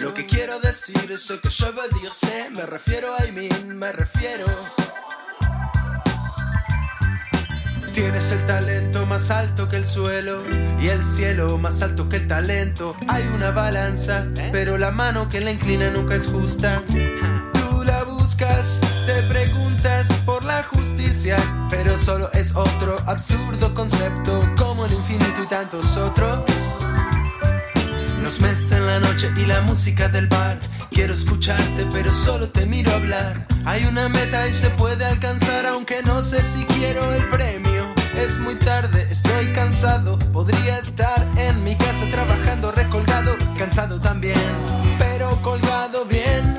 Lo 0.00 0.14
que 0.14 0.24
quiero 0.24 0.60
decir, 0.60 1.10
es 1.10 1.32
que 1.42 1.48
yo 1.48 1.72
veux 1.72 1.88
dire, 2.00 2.50
me 2.56 2.64
refiero 2.64 3.16
a 3.16 3.24
me 3.66 3.92
refiero. 3.92 4.83
Tienes 7.94 8.32
el 8.32 8.44
talento 8.44 9.06
más 9.06 9.30
alto 9.30 9.68
que 9.68 9.76
el 9.76 9.86
suelo 9.86 10.42
y 10.80 10.88
el 10.88 11.00
cielo 11.04 11.58
más 11.58 11.80
alto 11.80 12.08
que 12.08 12.16
el 12.16 12.26
talento. 12.26 12.96
Hay 13.06 13.24
una 13.28 13.52
balanza, 13.52 14.26
¿Eh? 14.36 14.48
pero 14.50 14.76
la 14.78 14.90
mano 14.90 15.28
que 15.28 15.40
la 15.40 15.52
inclina 15.52 15.90
nunca 15.90 16.16
es 16.16 16.26
justa. 16.26 16.82
Tú 16.88 17.84
la 17.84 18.02
buscas, 18.02 18.80
te 19.06 19.22
preguntas 19.32 20.12
por 20.26 20.44
la 20.44 20.64
justicia, 20.64 21.36
pero 21.70 21.96
solo 21.96 22.32
es 22.32 22.52
otro 22.56 22.96
absurdo 23.06 23.72
concepto 23.72 24.42
como 24.58 24.86
el 24.86 24.92
infinito 24.92 25.44
y 25.44 25.46
tantos 25.46 25.96
otros. 25.96 26.40
Los 28.20 28.40
meses 28.40 28.72
en 28.72 28.86
la 28.86 28.98
noche 28.98 29.30
y 29.36 29.46
la 29.46 29.60
música 29.62 30.08
del 30.08 30.26
bar. 30.26 30.58
Quiero 30.90 31.12
escucharte, 31.12 31.86
pero 31.92 32.10
solo 32.10 32.48
te 32.48 32.66
miro 32.66 32.92
hablar. 32.92 33.46
Hay 33.64 33.84
una 33.84 34.08
meta 34.08 34.48
y 34.48 34.52
se 34.52 34.68
puede 34.70 35.04
alcanzar, 35.04 35.66
aunque 35.66 36.02
no 36.02 36.22
sé 36.22 36.42
si 36.42 36.64
quiero 36.64 37.12
el 37.12 37.22
premio 37.30 37.73
es 38.16 38.38
muy 38.38 38.54
tarde, 38.56 39.06
estoy 39.10 39.52
cansado. 39.52 40.18
Podría 40.32 40.78
estar 40.78 41.26
en 41.36 41.62
mi 41.64 41.76
casa 41.76 42.04
trabajando, 42.10 42.72
recolgado, 42.72 43.36
cansado 43.58 44.00
también, 44.00 44.36
pero 44.98 45.30
colgado 45.42 46.04
bien, 46.04 46.56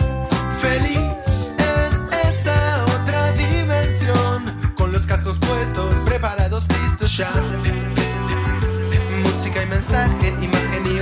feliz 0.62 1.54
en 1.58 2.30
esa 2.30 2.84
otra 2.84 3.32
dimensión. 3.34 4.46
Con 4.78 4.92
los 4.92 5.06
cascos 5.08 5.38
puestos, 5.40 5.96
preparados, 6.06 6.68
listos 6.82 7.18
ya. 7.18 7.32
Música 9.24 9.64
y 9.64 9.68
mensaje, 9.68 10.30
imagen 10.42 10.84
y 10.86 10.95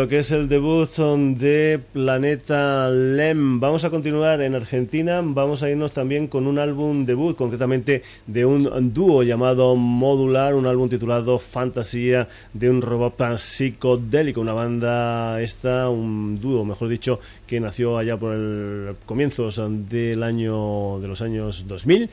lo 0.00 0.08
que 0.08 0.20
es 0.20 0.30
el 0.30 0.48
debut 0.48 0.88
de 1.36 1.78
Planeta 1.92 2.88
Lem. 2.88 3.60
Vamos 3.60 3.84
a 3.84 3.90
continuar 3.90 4.40
en 4.40 4.54
Argentina, 4.54 5.20
vamos 5.22 5.62
a 5.62 5.68
irnos 5.68 5.92
también 5.92 6.26
con 6.26 6.46
un 6.46 6.58
álbum 6.58 7.04
debut, 7.04 7.36
concretamente 7.36 8.02
de 8.26 8.46
un 8.46 8.94
dúo 8.94 9.22
llamado 9.24 9.76
Modular, 9.76 10.54
un 10.54 10.64
álbum 10.64 10.88
titulado 10.88 11.38
Fantasía 11.38 12.26
de 12.54 12.70
un 12.70 12.80
robot 12.80 13.36
psicodélico, 13.36 14.40
una 14.40 14.54
banda 14.54 15.38
esta, 15.42 15.90
un 15.90 16.40
dúo, 16.40 16.64
mejor 16.64 16.88
dicho, 16.88 17.20
que 17.46 17.60
nació 17.60 17.98
allá 17.98 18.16
por 18.16 18.32
el 18.32 18.96
comienzos 19.04 19.60
del 19.86 20.22
año 20.22 20.98
de 20.98 21.08
los 21.08 21.20
años 21.20 21.66
2000 21.68 22.08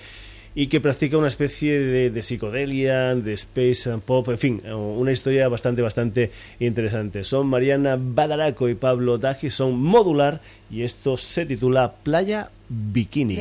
y 0.57 0.67
que 0.67 0.81
practica 0.81 1.19
una 1.19 1.27
especie 1.27 1.79
de, 1.79 2.09
de, 2.09 2.21
psicodelia, 2.23 3.13
de 3.13 3.33
space 3.33 3.91
and 3.91 4.01
pop, 4.01 4.27
en 4.29 4.39
fin, 4.39 4.61
eh, 4.65 4.73
una 4.73 5.11
historia 5.11 5.47
bastante, 5.49 5.83
bastante 5.83 6.31
interesante. 6.59 7.23
Son 7.23 7.45
Mariana 7.45 7.95
Badaraco 7.99 8.67
y 8.67 8.73
Pablo 8.73 9.19
Daji, 9.19 9.51
son 9.51 9.79
modular 9.79 10.41
y 10.71 10.81
esto 10.81 11.15
se 11.15 11.45
titula 11.45 11.93
Playa 12.01 12.49
Bikini. 12.69 13.37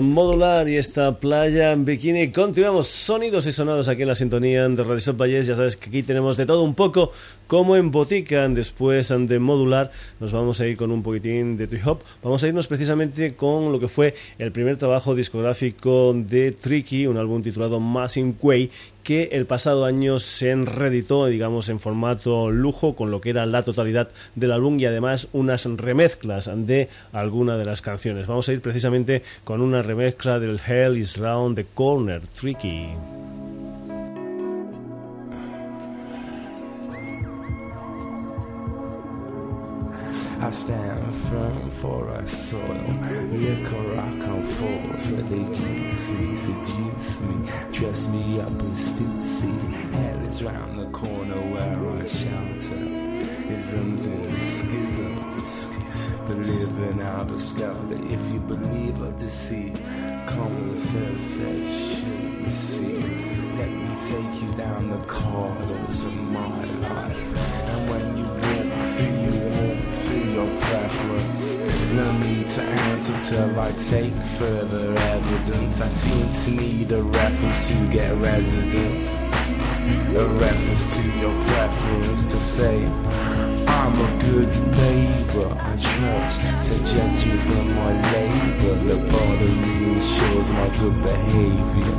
Modular 0.00 0.68
y 0.68 0.76
esta 0.76 1.18
playa 1.18 1.72
en 1.72 1.84
bikini. 1.84 2.32
Continuamos 2.32 2.88
sonidos 2.88 3.46
y 3.46 3.52
sonados 3.52 3.88
aquí 3.88 4.02
en 4.02 4.08
la 4.08 4.14
sintonía 4.14 4.68
de 4.68 4.82
Radio 4.82 5.14
Valles. 5.14 5.46
Ya 5.46 5.54
sabes 5.54 5.76
que 5.76 5.88
aquí 5.88 6.02
tenemos 6.02 6.36
de 6.36 6.46
todo 6.46 6.62
un 6.62 6.74
poco 6.74 7.12
como 7.50 7.74
en. 7.74 7.90
Después 8.54 9.08
de 9.08 9.38
modular 9.40 9.90
nos 10.20 10.30
vamos 10.30 10.60
a 10.60 10.68
ir 10.68 10.76
con 10.76 10.92
un 10.92 11.02
poquitín 11.02 11.56
de 11.56 11.66
trip 11.66 11.84
hop. 11.84 11.98
Vamos 12.22 12.44
a 12.44 12.46
irnos 12.46 12.68
precisamente 12.68 13.34
con 13.34 13.72
lo 13.72 13.80
que 13.80 13.88
fue 13.88 14.14
el 14.38 14.52
primer 14.52 14.76
trabajo 14.76 15.16
discográfico 15.16 16.14
de 16.14 16.52
Tricky, 16.52 17.08
un 17.08 17.16
álbum 17.16 17.42
titulado 17.42 17.80
Massing 17.80 18.34
Quay 18.34 18.70
que 19.02 19.30
el 19.32 19.46
pasado 19.46 19.84
año 19.84 20.20
se 20.20 20.54
reeditó, 20.54 21.26
digamos, 21.26 21.68
en 21.70 21.80
formato 21.80 22.52
lujo, 22.52 22.94
con 22.94 23.10
lo 23.10 23.20
que 23.20 23.30
era 23.30 23.44
la 23.46 23.64
totalidad 23.64 24.10
del 24.36 24.52
álbum 24.52 24.78
y 24.78 24.84
además 24.84 25.26
unas 25.32 25.66
remezclas 25.66 26.48
de 26.54 26.88
alguna 27.12 27.58
de 27.58 27.64
las 27.64 27.82
canciones. 27.82 28.28
Vamos 28.28 28.48
a 28.48 28.52
ir 28.52 28.60
precisamente 28.60 29.22
con 29.42 29.60
una 29.60 29.82
remezcla 29.82 30.38
del 30.38 30.60
Hell 30.64 30.96
is 30.96 31.16
Round 31.16 31.56
the 31.56 31.66
Corner, 31.74 32.20
Tricky. 32.28 32.90
I 40.50 40.52
stand 40.52 41.14
firm 41.14 41.70
for 41.70 42.08
our 42.10 42.26
soil. 42.26 42.60
On 42.60 44.42
falls, 44.42 45.10
let 45.12 45.28
they 45.30 45.44
juice 45.56 46.10
me, 46.10 46.34
seduce 46.34 47.20
me, 47.20 47.48
dress 47.70 48.08
me 48.08 48.40
up 48.40 48.48
in 48.48 48.72
stitsy. 48.72 49.72
Hell 49.92 50.26
is 50.26 50.42
round 50.42 50.80
the 50.80 50.86
corner 50.86 51.40
where 51.52 52.02
I 52.02 52.04
shelter. 52.04 52.84
Isms 53.54 54.06
and 54.06 54.38
schisms, 54.38 55.68
the 56.26 56.34
living 56.34 57.00
out 57.00 57.30
of 57.30 57.40
skelter. 57.40 58.00
If 58.12 58.32
you 58.32 58.40
believe 58.40 59.00
or 59.00 59.12
deceive, 59.12 59.80
common 60.26 60.74
sense 60.74 61.22
says 61.22 62.00
should 62.00 62.44
receive. 62.44 63.56
Let 63.56 63.70
me 63.70 63.94
take 64.08 64.42
you 64.42 64.52
down 64.56 64.90
the 64.90 65.06
corridors 65.06 66.02
of 66.02 66.32
my 66.32 66.64
life. 66.88 67.38
And 67.70 67.88
when 67.88 68.16
you 68.18 68.24
walk 68.24 68.88
to 68.96 69.04
you 69.04 69.59
to 69.94 70.32
your 70.32 70.46
preference. 70.60 71.56
No 71.92 72.12
need 72.18 72.46
to 72.46 72.62
answer 72.62 73.16
till 73.28 73.58
I 73.58 73.72
take 73.72 74.12
further 74.38 74.94
evidence. 74.94 75.80
I 75.80 75.88
seem 75.88 76.28
to 76.28 76.62
need 76.62 76.92
a 76.92 77.02
reference 77.02 77.68
to 77.68 77.74
get 77.90 78.16
residence. 78.18 79.12
A 80.14 80.28
reference 80.28 80.96
to 80.96 81.02
your 81.18 81.34
preference 81.44 82.24
to 82.30 82.36
say 82.36 82.84
I'm 83.66 83.94
a 83.98 84.24
good 84.30 84.48
neighbor. 84.76 85.50
I 85.58 85.76
trust 85.76 86.40
to 86.66 86.74
judge 86.84 87.24
you 87.26 87.36
from 87.38 87.74
my 87.74 87.92
labor. 88.12 88.74
The 88.90 88.98
part 89.10 89.42
of 89.42 89.56
me 89.62 89.94
ensures 89.94 90.52
my 90.52 90.68
good 90.78 90.96
behavior. 91.02 91.96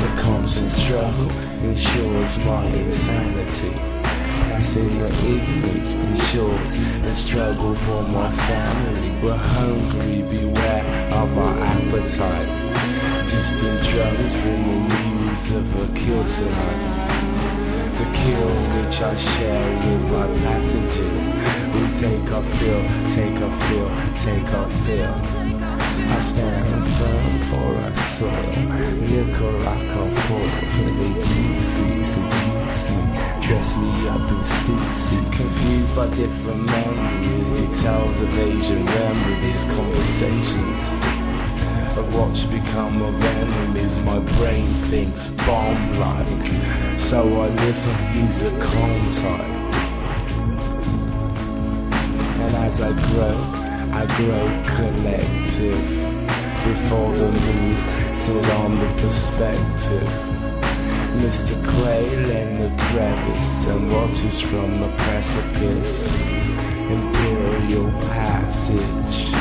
The 0.00 0.22
constant 0.22 0.70
struggle 0.70 1.30
ensures 1.64 2.44
my 2.46 2.64
insanity. 2.64 3.99
Passing 4.48 4.90
the 4.98 5.06
ignorance 5.06 5.94
and 5.94 6.18
shorts 6.18 6.76
and 6.78 7.14
struggle 7.14 7.74
for 7.74 8.02
my 8.02 8.30
family. 8.30 9.10
We're 9.22 9.36
hungry, 9.36 10.22
beware 10.22 10.84
of 11.12 11.38
our 11.38 11.58
appetite. 11.74 12.48
Distant 13.28 13.82
drums 13.88 14.32
bring 14.42 14.62
the 14.68 14.80
news 14.88 15.50
of 15.52 15.66
a 15.82 15.86
kill 15.98 16.24
tonight. 16.36 16.82
The 17.98 18.06
kill 18.20 18.52
which 18.74 19.00
I 19.00 19.14
share 19.16 19.76
with 19.84 20.02
my 20.12 20.26
passengers. 20.44 21.24
We 21.74 21.82
take 22.00 22.32
our 22.32 22.42
fill, 22.42 22.82
take 23.16 23.36
our 23.42 23.54
fill, 23.66 23.90
take 24.16 24.54
our 24.54 24.68
fill. 24.84 25.59
I 26.08 26.20
stand 26.20 26.68
firm 26.96 27.38
for 27.50 27.68
our 27.84 27.96
soil. 27.96 28.52
Falls, 30.10 30.78
and 30.80 30.96
they 30.98 31.12
juicy, 31.22 32.04
seduce 32.04 32.90
me. 32.90 33.20
In 33.50 34.44
stitsy. 34.44 35.32
Confused 35.32 35.96
by 35.96 36.06
different 36.08 36.66
memories, 36.66 37.50
details 37.52 38.20
of 38.20 38.38
Asian 38.38 38.84
remedies, 38.86 39.64
conversations 39.64 40.80
of 41.98 42.14
what 42.14 42.36
should 42.36 42.50
become 42.50 43.02
of 43.02 43.24
enemies. 43.24 43.98
My 44.00 44.18
brain 44.18 44.72
thinks 44.90 45.30
bomb 45.30 45.92
like, 45.98 46.98
so 46.98 47.22
I 47.40 47.48
listen. 47.66 47.94
He's 48.12 48.42
a 48.42 48.50
calm 48.60 49.10
type. 49.10 49.46
And 52.40 52.54
as 52.56 52.80
I 52.80 52.92
grow, 53.12 53.69
I 53.92 54.06
grow 54.16 54.46
collective 54.76 55.80
before 56.64 57.12
the 57.16 57.30
move, 57.32 58.16
sit 58.16 58.50
on 58.50 58.78
the 58.78 58.86
perspective. 59.02 60.30
Mr. 61.16 61.54
Quail 61.64 62.30
in 62.30 62.60
the 62.62 62.82
crevice 62.84 63.66
and 63.66 63.92
watches 63.92 64.40
from 64.40 64.80
the 64.80 64.88
precipice. 64.96 66.06
Imperial 66.88 67.90
passage. 68.12 69.34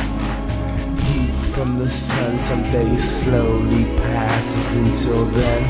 Heat 1.04 1.32
from 1.54 1.78
the 1.78 1.88
sun 1.88 2.39
someday 2.39 2.95
slowly 2.97 3.86
passes 3.97 4.76
until 4.76 5.26
then. 5.26 5.62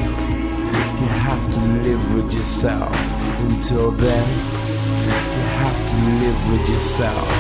You 1.00 1.08
have 1.28 1.54
to 1.54 1.60
live 1.84 2.16
with 2.16 2.34
yourself. 2.34 2.96
Until 3.42 3.92
then, 3.92 4.28
you 5.36 5.46
have 5.64 5.80
to 5.90 5.96
live 6.24 6.52
with 6.52 6.70
yourself. 6.70 7.39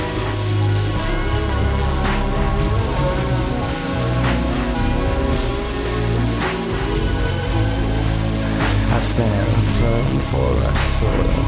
Stand 9.20 9.64
firm 9.80 10.20
for 10.32 10.52
our 10.66 10.78
soil. 10.78 11.40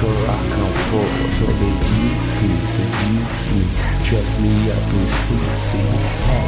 Rock 0.00 0.52
on 0.64 0.72
falls, 0.88 1.36
let 1.42 1.56
me 1.60 1.70
juicy, 1.86 2.52
seduce 2.74 3.44
me, 3.54 3.64
dress 4.04 4.40
me 4.40 4.52
up 4.70 4.86
in 4.96 5.06
steezy. 5.16 5.84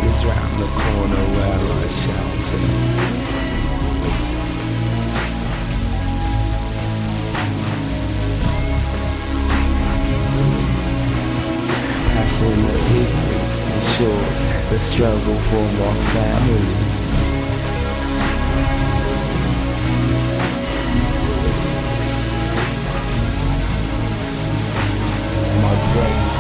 Is 0.08 0.24
round 0.24 0.54
the 0.60 0.68
corner 0.82 1.24
where 1.34 1.60
I 1.62 1.88
shelter. 2.00 2.62
Passing 12.12 12.60
the 12.66 12.76
ignorance 13.00 13.56
ensures 13.72 14.38
the 14.70 14.78
struggle 14.78 15.38
for 15.48 15.64
my 15.80 15.94
family. 16.12 16.91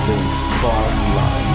Thinks 0.06 0.42
bomb 0.60 0.98
like, 1.14 1.46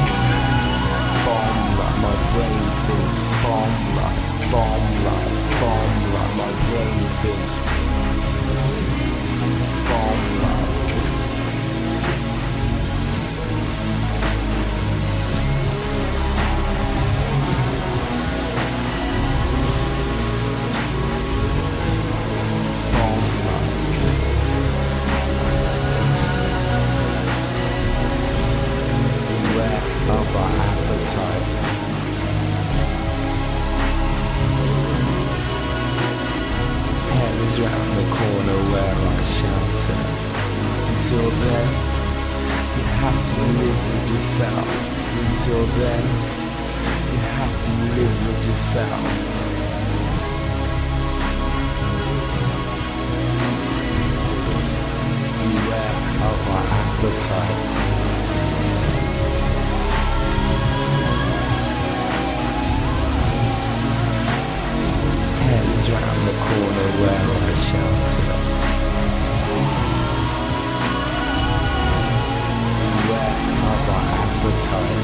bomb 1.25 1.59
like. 1.79 1.97
My 1.99 2.15
brain 2.31 2.63
thinks 2.87 3.19
bomb 3.43 3.75
like, 3.99 4.23
bomb 4.51 4.85
like, 5.07 5.35
bomb 5.59 5.95
like. 6.15 6.33
My 6.39 6.51
brain 6.69 6.99
thinks 7.21 7.86
Until 41.17 41.31
then, 41.31 41.69
you 42.77 42.83
have 43.01 43.19
to 43.33 43.41
live 43.57 43.79
with 43.89 44.05
yourself. 44.13 44.69
Until 45.17 45.65
then, 45.81 46.03
you 47.11 47.19
have 47.37 47.55
to 47.65 47.71
live 47.97 48.15
with 48.27 48.41
yourself. 48.45 49.01
Beware 55.41 55.95
of 56.27 56.37
my 56.49 56.61
appetite. 56.85 57.61
Hands 65.41 65.87
round 65.89 66.21
the 66.27 66.35
corner 66.45 66.89
where 67.01 67.25
I 67.33 67.53
shelter. 67.65 68.76
Where 73.17 73.73
of 73.73 73.89
our 73.95 74.05
appetite. 74.21 75.01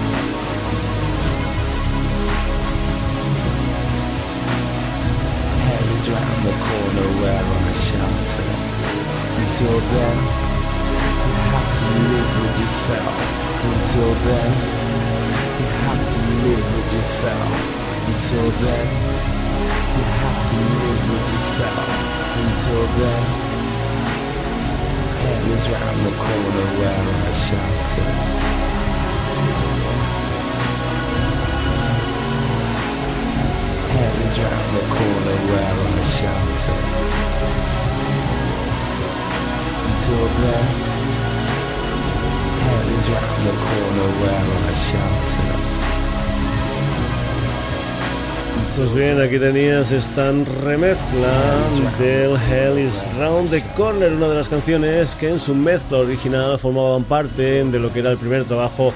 Hell 5.66 5.88
is 5.98 6.06
round 6.14 6.42
the 6.46 6.54
corner 6.62 7.10
where 7.20 7.42
I 7.42 7.74
shelter. 7.74 8.50
Until 9.42 9.78
then, 9.94 10.18
you 11.26 11.34
have 11.54 11.72
to 11.80 11.88
live 12.14 12.32
with 12.38 12.56
yourself. 12.62 13.18
Until 13.66 14.12
then, 14.30 14.52
you 15.58 15.68
have 15.86 16.04
to 16.14 16.22
live 16.46 16.66
with 16.76 16.90
yourself. 16.94 17.58
Until 18.14 18.48
then, 18.62 18.88
you 19.98 20.06
have 20.22 20.40
to 20.52 20.58
live 20.58 21.02
with 21.10 21.26
yourself 21.34 22.24
until 22.36 22.86
then. 22.98 23.53
Hell 25.24 25.52
is 25.56 25.66
round 25.70 26.00
the 26.06 26.12
corner 26.20 26.68
where 26.80 26.92
I 26.92 27.34
shelter. 27.46 28.10
Hell 33.94 34.18
is 34.28 34.38
round 34.44 34.70
the 34.76 34.84
corner 34.96 35.38
where 35.48 35.78
I 35.80 36.04
shelter. 36.18 36.80
Until 39.88 40.28
then, 40.44 40.68
hell 42.64 42.88
is 42.98 43.08
round 43.16 43.42
the 43.48 43.56
corner 43.64 44.10
where 44.20 44.44
I 44.44 44.76
shelter. 44.76 45.63
Pues 48.76 48.96
bien, 48.96 49.22
aquí 49.22 49.38
tenías 49.38 49.92
esta 49.92 50.32
remezcla 50.64 51.32
del 52.00 52.36
Hell 52.50 52.80
is 52.80 53.08
Round 53.20 53.52
the 53.52 53.64
Corner, 53.76 54.12
una 54.12 54.30
de 54.30 54.36
las 54.36 54.50
canciones 54.50 55.16
que 55.16 55.30
en 55.30 55.40
su 55.40 55.54
mezcla 55.54 56.00
original 56.00 56.58
formaban 56.58 57.04
parte 57.04 57.64
de 57.64 57.80
lo 57.80 57.94
que 57.94 58.00
era 58.00 58.10
el 58.10 58.18
primer 58.18 58.46
trabajo 58.46 58.92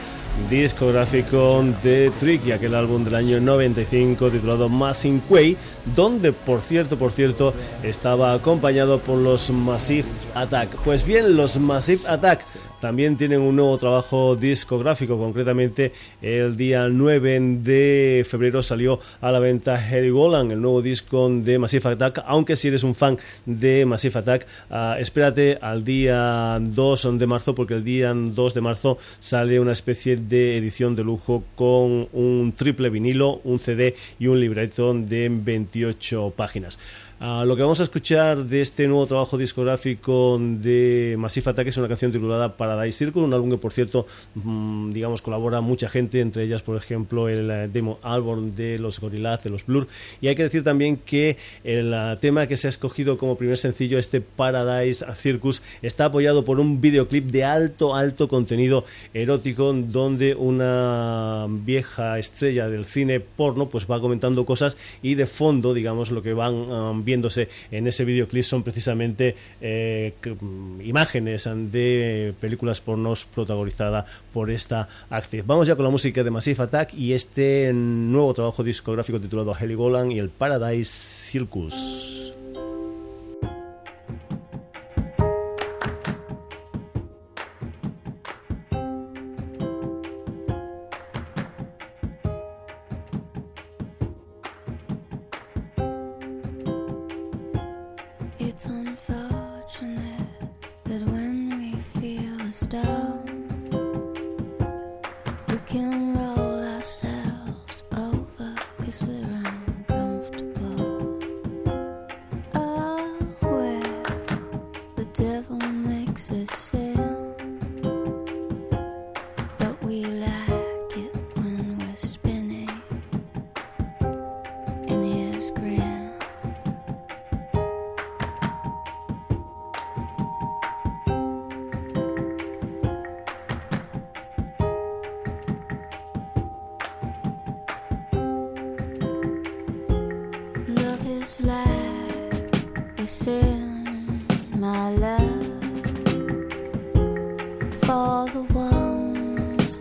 discográfico 0.50 1.64
de 1.84 2.12
Tricky, 2.20 2.52
aquel 2.52 2.74
álbum 2.76 3.04
del 3.04 3.16
año 3.16 3.40
95 3.40 4.30
titulado 4.32 4.68
Massive 4.68 5.22
Way, 5.30 5.58
donde 5.96 6.32
por 6.32 6.62
cierto, 6.62 6.98
por 6.98 7.12
cierto, 7.12 7.54
estaba 7.84 8.34
acompañado 8.34 9.00
por 9.00 9.18
los 9.20 9.50
Massive 9.52 10.08
Attack. 10.34 10.70
Pues 10.84 11.06
bien, 11.06 11.36
los 11.36 11.60
Massive 11.60 12.02
Attack 12.08 12.46
también 12.80 13.18
tienen 13.18 13.42
un 13.42 13.56
nuevo 13.56 13.78
trabajo 13.78 14.36
discográfico, 14.36 15.18
concretamente 15.18 15.92
el 16.22 16.56
día 16.56 16.88
9 16.88 17.40
de 17.62 18.26
febrero 18.28 18.62
salió 18.62 19.00
a 19.22 19.32
la 19.32 19.40
venta 19.40 19.76
Harry 19.76 20.10
Golan, 20.10 20.52
el 20.52 20.62
nuevo 20.62 20.82
disco 20.82 21.30
de 21.30 21.60
Massive 21.60 21.90
Attack, 21.90 22.24
aunque 22.26 22.56
si 22.56 22.68
eres 22.68 22.84
un 22.84 22.96
fan 22.96 23.18
de 23.46 23.86
Massive 23.86 24.20
Attack, 24.20 24.48
ah, 24.70 24.98
espérate 25.00 25.58
al 25.62 25.84
día 25.84 26.60
2 26.62 27.18
de 27.18 27.28
marzo, 27.28 27.56
porque 27.56 27.74
el 27.76 27.84
día 27.84 28.14
2 28.14 28.54
de 28.54 28.62
marzo 28.62 28.98
sale 29.20 29.60
una 29.60 29.72
especie 29.72 30.18
de 30.18 30.58
edición 30.58 30.96
de 30.96 31.04
lujo 31.04 31.44
con 31.56 32.08
un 32.14 32.54
triple 32.56 32.90
vinilo, 32.90 33.42
un 33.44 33.60
CD 33.60 33.96
y 34.20 34.28
un 34.28 34.40
libreto 34.40 34.94
de 34.94 35.30
28 35.32 36.34
páginas. 36.36 36.80
Ah, 37.20 37.45
lo 37.47 37.55
que 37.55 37.63
vamos 37.63 37.80
a 37.80 37.84
escuchar 37.84 38.45
de 38.45 38.61
este 38.61 38.88
nuevo 38.88 39.07
trabajo 39.07 39.39
discográfico 39.39 40.38
de 40.39 41.15
Massive 41.18 41.49
Attack 41.49 41.65
es 41.65 41.78
una 41.78 41.88
canción 41.88 42.11
titulada 42.11 42.55
Paradise 42.55 42.95
Circle, 42.95 43.24
un 43.24 43.34
álbum 43.34 43.49
que 43.49 43.57
por 43.57 43.74
cierto, 43.74 44.05
mm, 44.36 44.91
digamos, 44.91 45.24
colabora 45.24 45.59
mucha 45.59 45.89
gente, 45.89 46.22
entre 46.22 46.43
ellas, 46.43 46.61
por 46.61 46.78
ejemplo, 46.78 47.28
el 47.28 47.49
eh, 47.49 47.70
demo 47.74 47.97
álbum 48.03 48.53
de 48.53 48.78
los 48.78 48.99
Gorillaz, 48.99 49.43
de 49.43 49.49
los 49.49 49.65
Blur. 49.65 49.88
Y 50.22 50.28
hay 50.28 50.36
que 50.36 50.43
decir 50.43 50.63
también 50.63 50.97
que 50.97 51.38
el 51.63 51.91
eh, 51.91 52.18
tema 52.22 52.45
que 52.45 52.55
se 52.55 52.68
ha 52.68 52.70
escogido 52.70 53.18
como 53.18 53.36
primer 53.36 53.57
sencillo, 53.57 53.97
este 53.97 54.22
Paradise 54.22 55.03
Circus, 55.15 55.63
está 55.82 56.05
apoyado 56.05 56.45
por 56.45 56.59
un 56.59 56.82
videoclip 56.82 57.32
de 57.32 57.43
alto, 57.43 57.95
alto 57.95 58.28
contenido 58.28 58.86
erótico, 59.15 59.74
donde 59.74 60.36
una 60.36 61.47
vieja 61.49 62.20
estrella 62.20 62.70
del 62.70 62.86
cine 62.86 63.20
porno 63.22 63.70
pues 63.70 63.88
va 63.89 63.99
comentando 63.99 64.45
cosas 64.45 64.78
y 65.01 65.15
de 65.15 65.26
fondo, 65.26 65.74
digamos, 65.74 66.11
lo 66.11 66.22
que 66.22 66.34
van 66.34 66.53
um, 66.53 67.07
viéndose 67.08 67.47
en 67.72 67.88
ese 67.88 68.03
videoclip 68.03 68.43
son 68.43 68.64
precisamente 68.64 69.36
eh, 69.62 70.14
mm, 70.24 70.82
imágenes 70.82 71.49
de 71.72 72.34
películas 72.41 72.82
pornos 72.82 73.26
protagonizadas 73.26 74.24
por 74.34 74.51
esta 74.51 74.88
actriz. 75.10 75.43
Vamos 75.45 75.68
ya 75.68 75.76
con 75.76 75.86
la 75.86 75.91
música 75.91 76.24
de 76.24 76.30
Massive 76.30 76.64
Attack 76.64 76.93
y 76.93 77.14
este 77.14 77.72
nuevo 77.74 78.34
trabajo 78.34 78.64
discográfico 78.64 79.22
titulado 79.22 79.55
Heligoland 79.58 80.12
y 80.12 80.20
el 80.20 80.30
Paradise 80.30 80.91
Circus. 80.91 82.37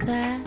that. 0.06 0.45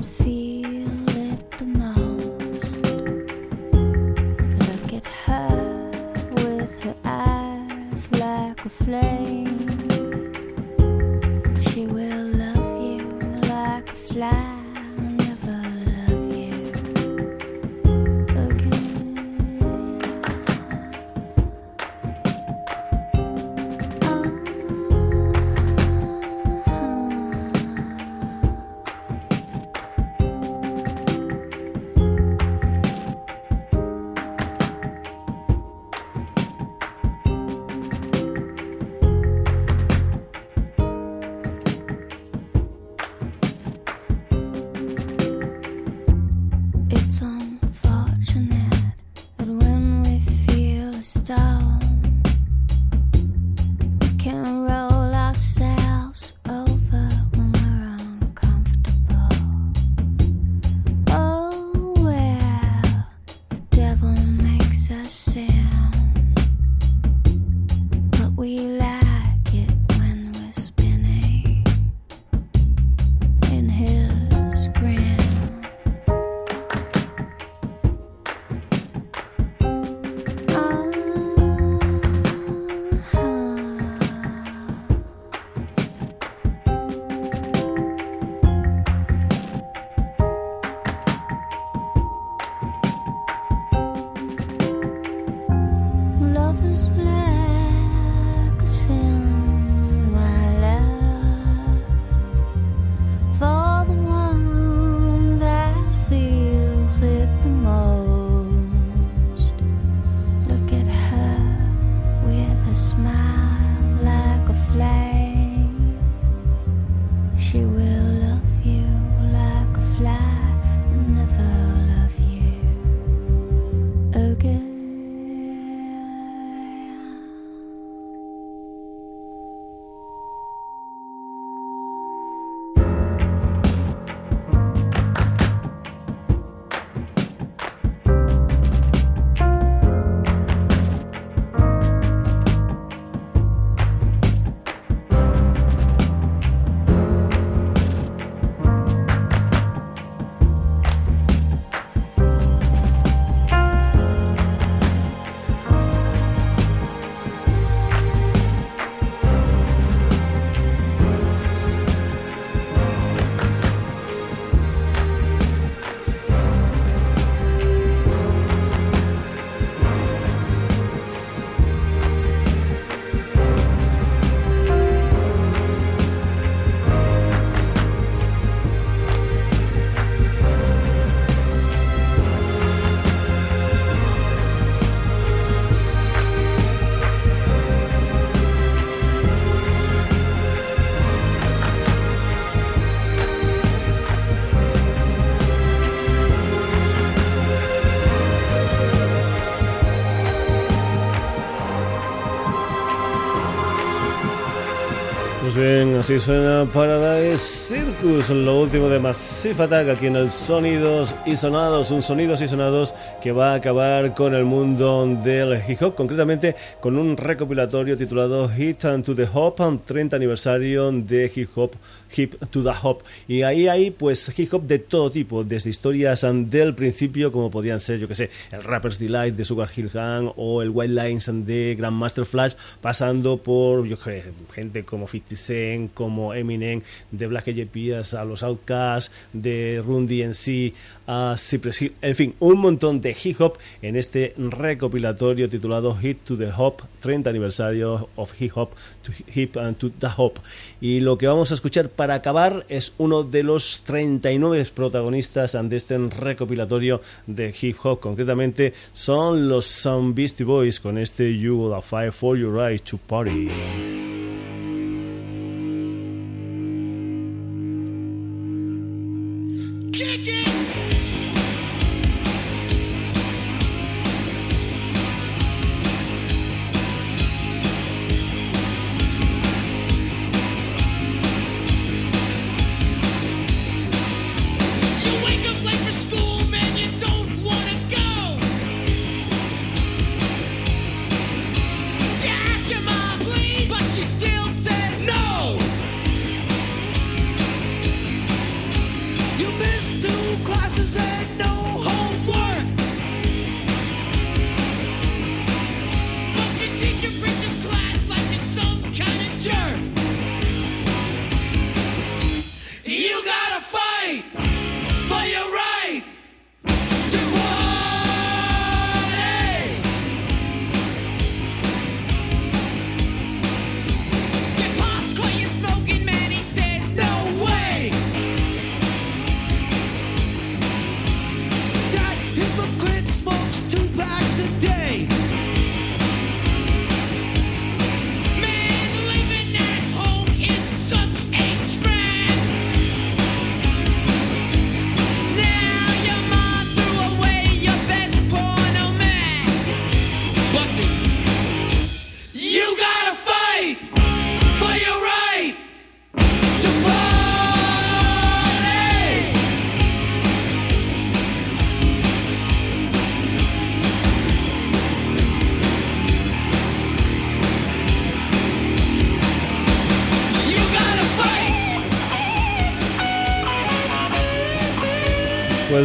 Así 205.99 206.17
suena 206.17 206.65
Paradise 206.71 207.83
Circus, 207.99 208.29
lo 208.29 208.61
último 208.61 208.87
de 208.87 208.99
Massive 208.99 209.63
Attack 209.63 209.89
aquí 209.89 210.05
en 210.05 210.15
el 210.15 210.31
Sonidos 210.31 211.15
y 211.25 211.35
Sonados, 211.35 211.91
un 211.91 212.01
Sonidos 212.01 212.41
y 212.41 212.47
Sonados 212.47 212.93
que 213.21 213.31
va 213.31 213.51
a 213.51 213.55
acabar 213.55 214.13
con 214.13 214.33
el 214.33 214.45
mundo 214.45 215.05
del 215.21 215.61
hip 215.67 215.81
hop, 215.81 215.95
concretamente 215.95 216.55
con 216.79 216.97
un 216.97 217.17
recopilatorio 217.17 217.97
titulado 217.97 218.47
Hit 218.49 218.85
and 218.85 219.03
to 219.03 219.15
the 219.15 219.27
Hop, 219.33 219.55
30 219.85 220.15
aniversario 220.15 220.91
de 220.91 221.31
hip 221.33 221.49
hop, 221.55 221.71
Hip 222.15 222.35
to 222.49 222.63
the 222.63 222.71
Hop. 222.83 223.03
Y 223.27 223.43
ahí 223.43 223.67
hay 223.67 223.91
pues 223.91 224.31
hip 224.37 224.53
hop 224.53 224.63
de 224.63 224.79
todo 224.79 225.11
tipo, 225.11 225.43
desde 225.43 225.69
historias 225.69 226.25
del 226.45 226.75
principio, 226.75 227.31
como 227.31 227.51
podían 227.51 227.79
ser, 227.79 227.99
yo 227.99 228.07
que 228.07 228.15
sé, 228.15 228.29
el 228.51 228.63
Rapper's 228.63 228.99
Delight 228.99 229.35
de 229.35 229.43
Sugar 229.43 229.69
Hill 229.75 229.89
Gang 229.93 230.31
o 230.35 230.61
el 230.61 230.69
White 230.69 230.93
Lines 230.93 231.29
de 231.45 231.75
Grandmaster 231.77 232.25
Flash, 232.25 232.53
pasando 232.81 233.37
por, 233.37 233.85
yo 233.85 233.99
que 233.99 234.23
gente 234.53 234.83
como 234.85 235.07
50 235.07 235.35
Cent, 235.35 235.93
como 235.93 236.33
Eminem, 236.33 236.81
de 237.11 237.27
Black 237.27 237.47
Eyed 237.47 237.67
A 237.95 238.25
los 238.25 238.43
Outcasts, 238.43 239.11
de 239.33 239.81
Run 239.85 240.07
DMC 240.07 240.73
a 241.07 241.35
Cypress 241.37 241.81
Hill, 241.81 241.93
en 242.01 242.15
fin, 242.15 242.35
un 242.39 242.59
montón 242.59 243.01
de 243.01 243.15
hip 243.23 243.41
hop 243.41 243.57
en 243.81 243.95
este 243.95 244.33
recopilatorio 244.37 245.49
titulado 245.49 245.95
Hit 245.95 246.23
to 246.23 246.37
the 246.37 246.51
Hop, 246.55 246.81
30 247.01 247.29
aniversario 247.29 248.09
of 248.15 248.31
hip 248.39 248.51
hop 248.55 248.71
to 249.01 249.11
hip 249.33 249.57
and 249.57 249.77
to 249.77 249.89
the 249.89 250.07
hop. 250.15 250.39
Y 250.79 250.99
lo 250.99 251.17
que 251.17 251.27
vamos 251.27 251.51
a 251.51 251.55
escuchar 251.55 251.89
para 251.89 252.13
acabar 252.13 252.65
es 252.69 252.93
uno 252.97 253.23
de 253.23 253.43
los 253.43 253.81
39 253.85 254.67
protagonistas 254.73 255.57
de 255.61 255.77
este 255.77 255.97
recopilatorio 255.97 257.01
de 257.27 257.53
hip 257.59 257.77
hop, 257.83 257.99
concretamente 257.99 258.73
son 258.93 259.49
los 259.49 259.65
Some 259.65 260.13
Beastie 260.13 260.45
Boys 260.45 260.79
con 260.79 260.97
este 260.97 261.37
You 261.37 261.55
Will 261.55 261.81
Fight 261.81 262.11
for 262.11 262.37
Your 262.37 262.53
Right 262.53 262.83
to 262.83 262.97
Party. 262.97 263.49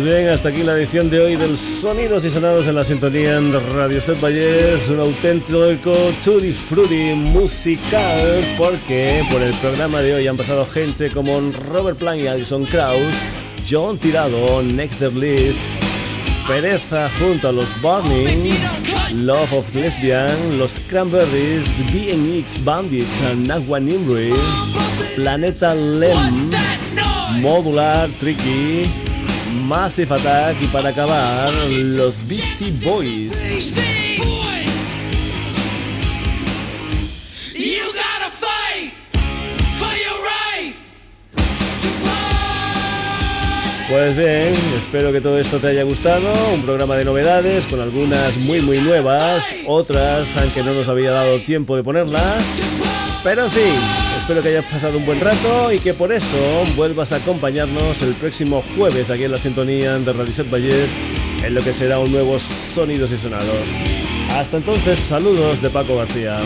Bien, 0.03 0.28
hasta 0.28 0.49
aquí 0.49 0.62
la 0.62 0.76
edición 0.76 1.11
de 1.11 1.20
hoy 1.20 1.36
del 1.36 1.59
Sonidos 1.59 2.24
y 2.24 2.30
Sonados 2.30 2.66
en 2.66 2.74
la 2.74 2.84
sintonía 2.84 3.38
de 3.38 3.61
Radio 3.61 4.01
Set 4.01 4.18
Valles, 4.18 4.88
un 4.88 4.99
auténtico 4.99 5.92
tutti 6.24 6.53
frutti 6.53 7.12
musical, 7.14 8.18
porque 8.57 9.22
por 9.30 9.42
el 9.42 9.53
programa 9.55 10.01
de 10.01 10.14
hoy 10.14 10.26
han 10.26 10.38
pasado 10.38 10.64
gente 10.64 11.11
como 11.11 11.38
Robert 11.68 11.99
Plant 11.99 12.22
y 12.22 12.26
Alison 12.26 12.64
Krauss, 12.64 13.16
John 13.68 13.99
Tirado, 13.99 14.62
Next 14.62 15.01
the 15.01 15.09
Bliss, 15.09 15.59
Pereza 16.49 17.11
junto 17.18 17.49
a 17.49 17.53
los 17.53 17.78
Burning, 17.82 18.51
Love 19.12 19.53
of 19.53 19.74
Lesbian, 19.74 20.59
Los 20.59 20.80
Cranberries, 20.88 21.68
BNX 21.92 22.64
Bandits, 22.64 23.22
Nagua 23.36 23.80
Nimri, 23.80 24.32
Planeta 25.14 25.74
Lem, 25.74 26.51
Modular 27.40 28.09
Tricky, 28.18 28.84
Massive 29.55 30.14
Attack 30.14 30.62
y 30.62 30.66
para 30.66 30.90
acabar, 30.90 31.52
los 31.70 32.26
Beastie 32.26 32.72
Boys. 32.84 33.32
Pues 43.88 44.16
bien, 44.16 44.52
espero 44.76 45.12
que 45.12 45.20
todo 45.20 45.38
esto 45.38 45.59
te 45.59 45.68
haya 45.68 45.84
gustado. 45.84 46.32
Un 46.52 46.62
programa 46.62 46.96
de 46.96 47.05
novedades 47.05 47.66
con 47.68 47.80
algunas 47.80 48.36
muy 48.38 48.61
muy 48.61 48.78
nuevas, 48.78 49.46
otras 49.66 50.36
aunque 50.36 50.64
no 50.64 50.72
nos 50.72 50.88
había 50.88 51.12
dado 51.12 51.38
tiempo 51.38 51.76
de 51.76 51.84
ponerlas. 51.84 52.61
Pero 53.22 53.44
en 53.44 53.50
fin, 53.52 53.74
espero 54.25 54.41
que 54.41 54.49
hayas 54.49 54.64
pasado 54.64 54.97
un 54.97 55.05
buen 55.05 55.20
rato 55.20 55.70
y 55.70 55.81
que 55.81 55.93
por 55.93 56.11
eso 56.11 56.39
vuelvas 56.77 57.12
a 57.12 57.16
acompañarnos 57.16 58.01
el 58.01 58.14
próximo 58.14 58.64
jueves 58.75 59.11
aquí 59.11 59.25
en 59.25 59.33
la 59.33 59.37
sintonía 59.37 59.99
de 59.99 60.12
Radio 60.14 60.33
Set 60.33 60.51
Valles 60.51 60.99
en 61.45 61.55
lo 61.55 61.62
que 61.62 61.75
será 61.75 61.99
un 61.99 62.11
nuevo 62.11 62.39
Sonidos 62.39 63.12
y 63.12 63.18
Sonados. 63.18 63.77
Hasta 64.31 64.57
entonces, 64.57 64.99
saludos 64.99 65.61
de 65.61 65.68
Paco 65.68 65.99
García. 65.99 66.39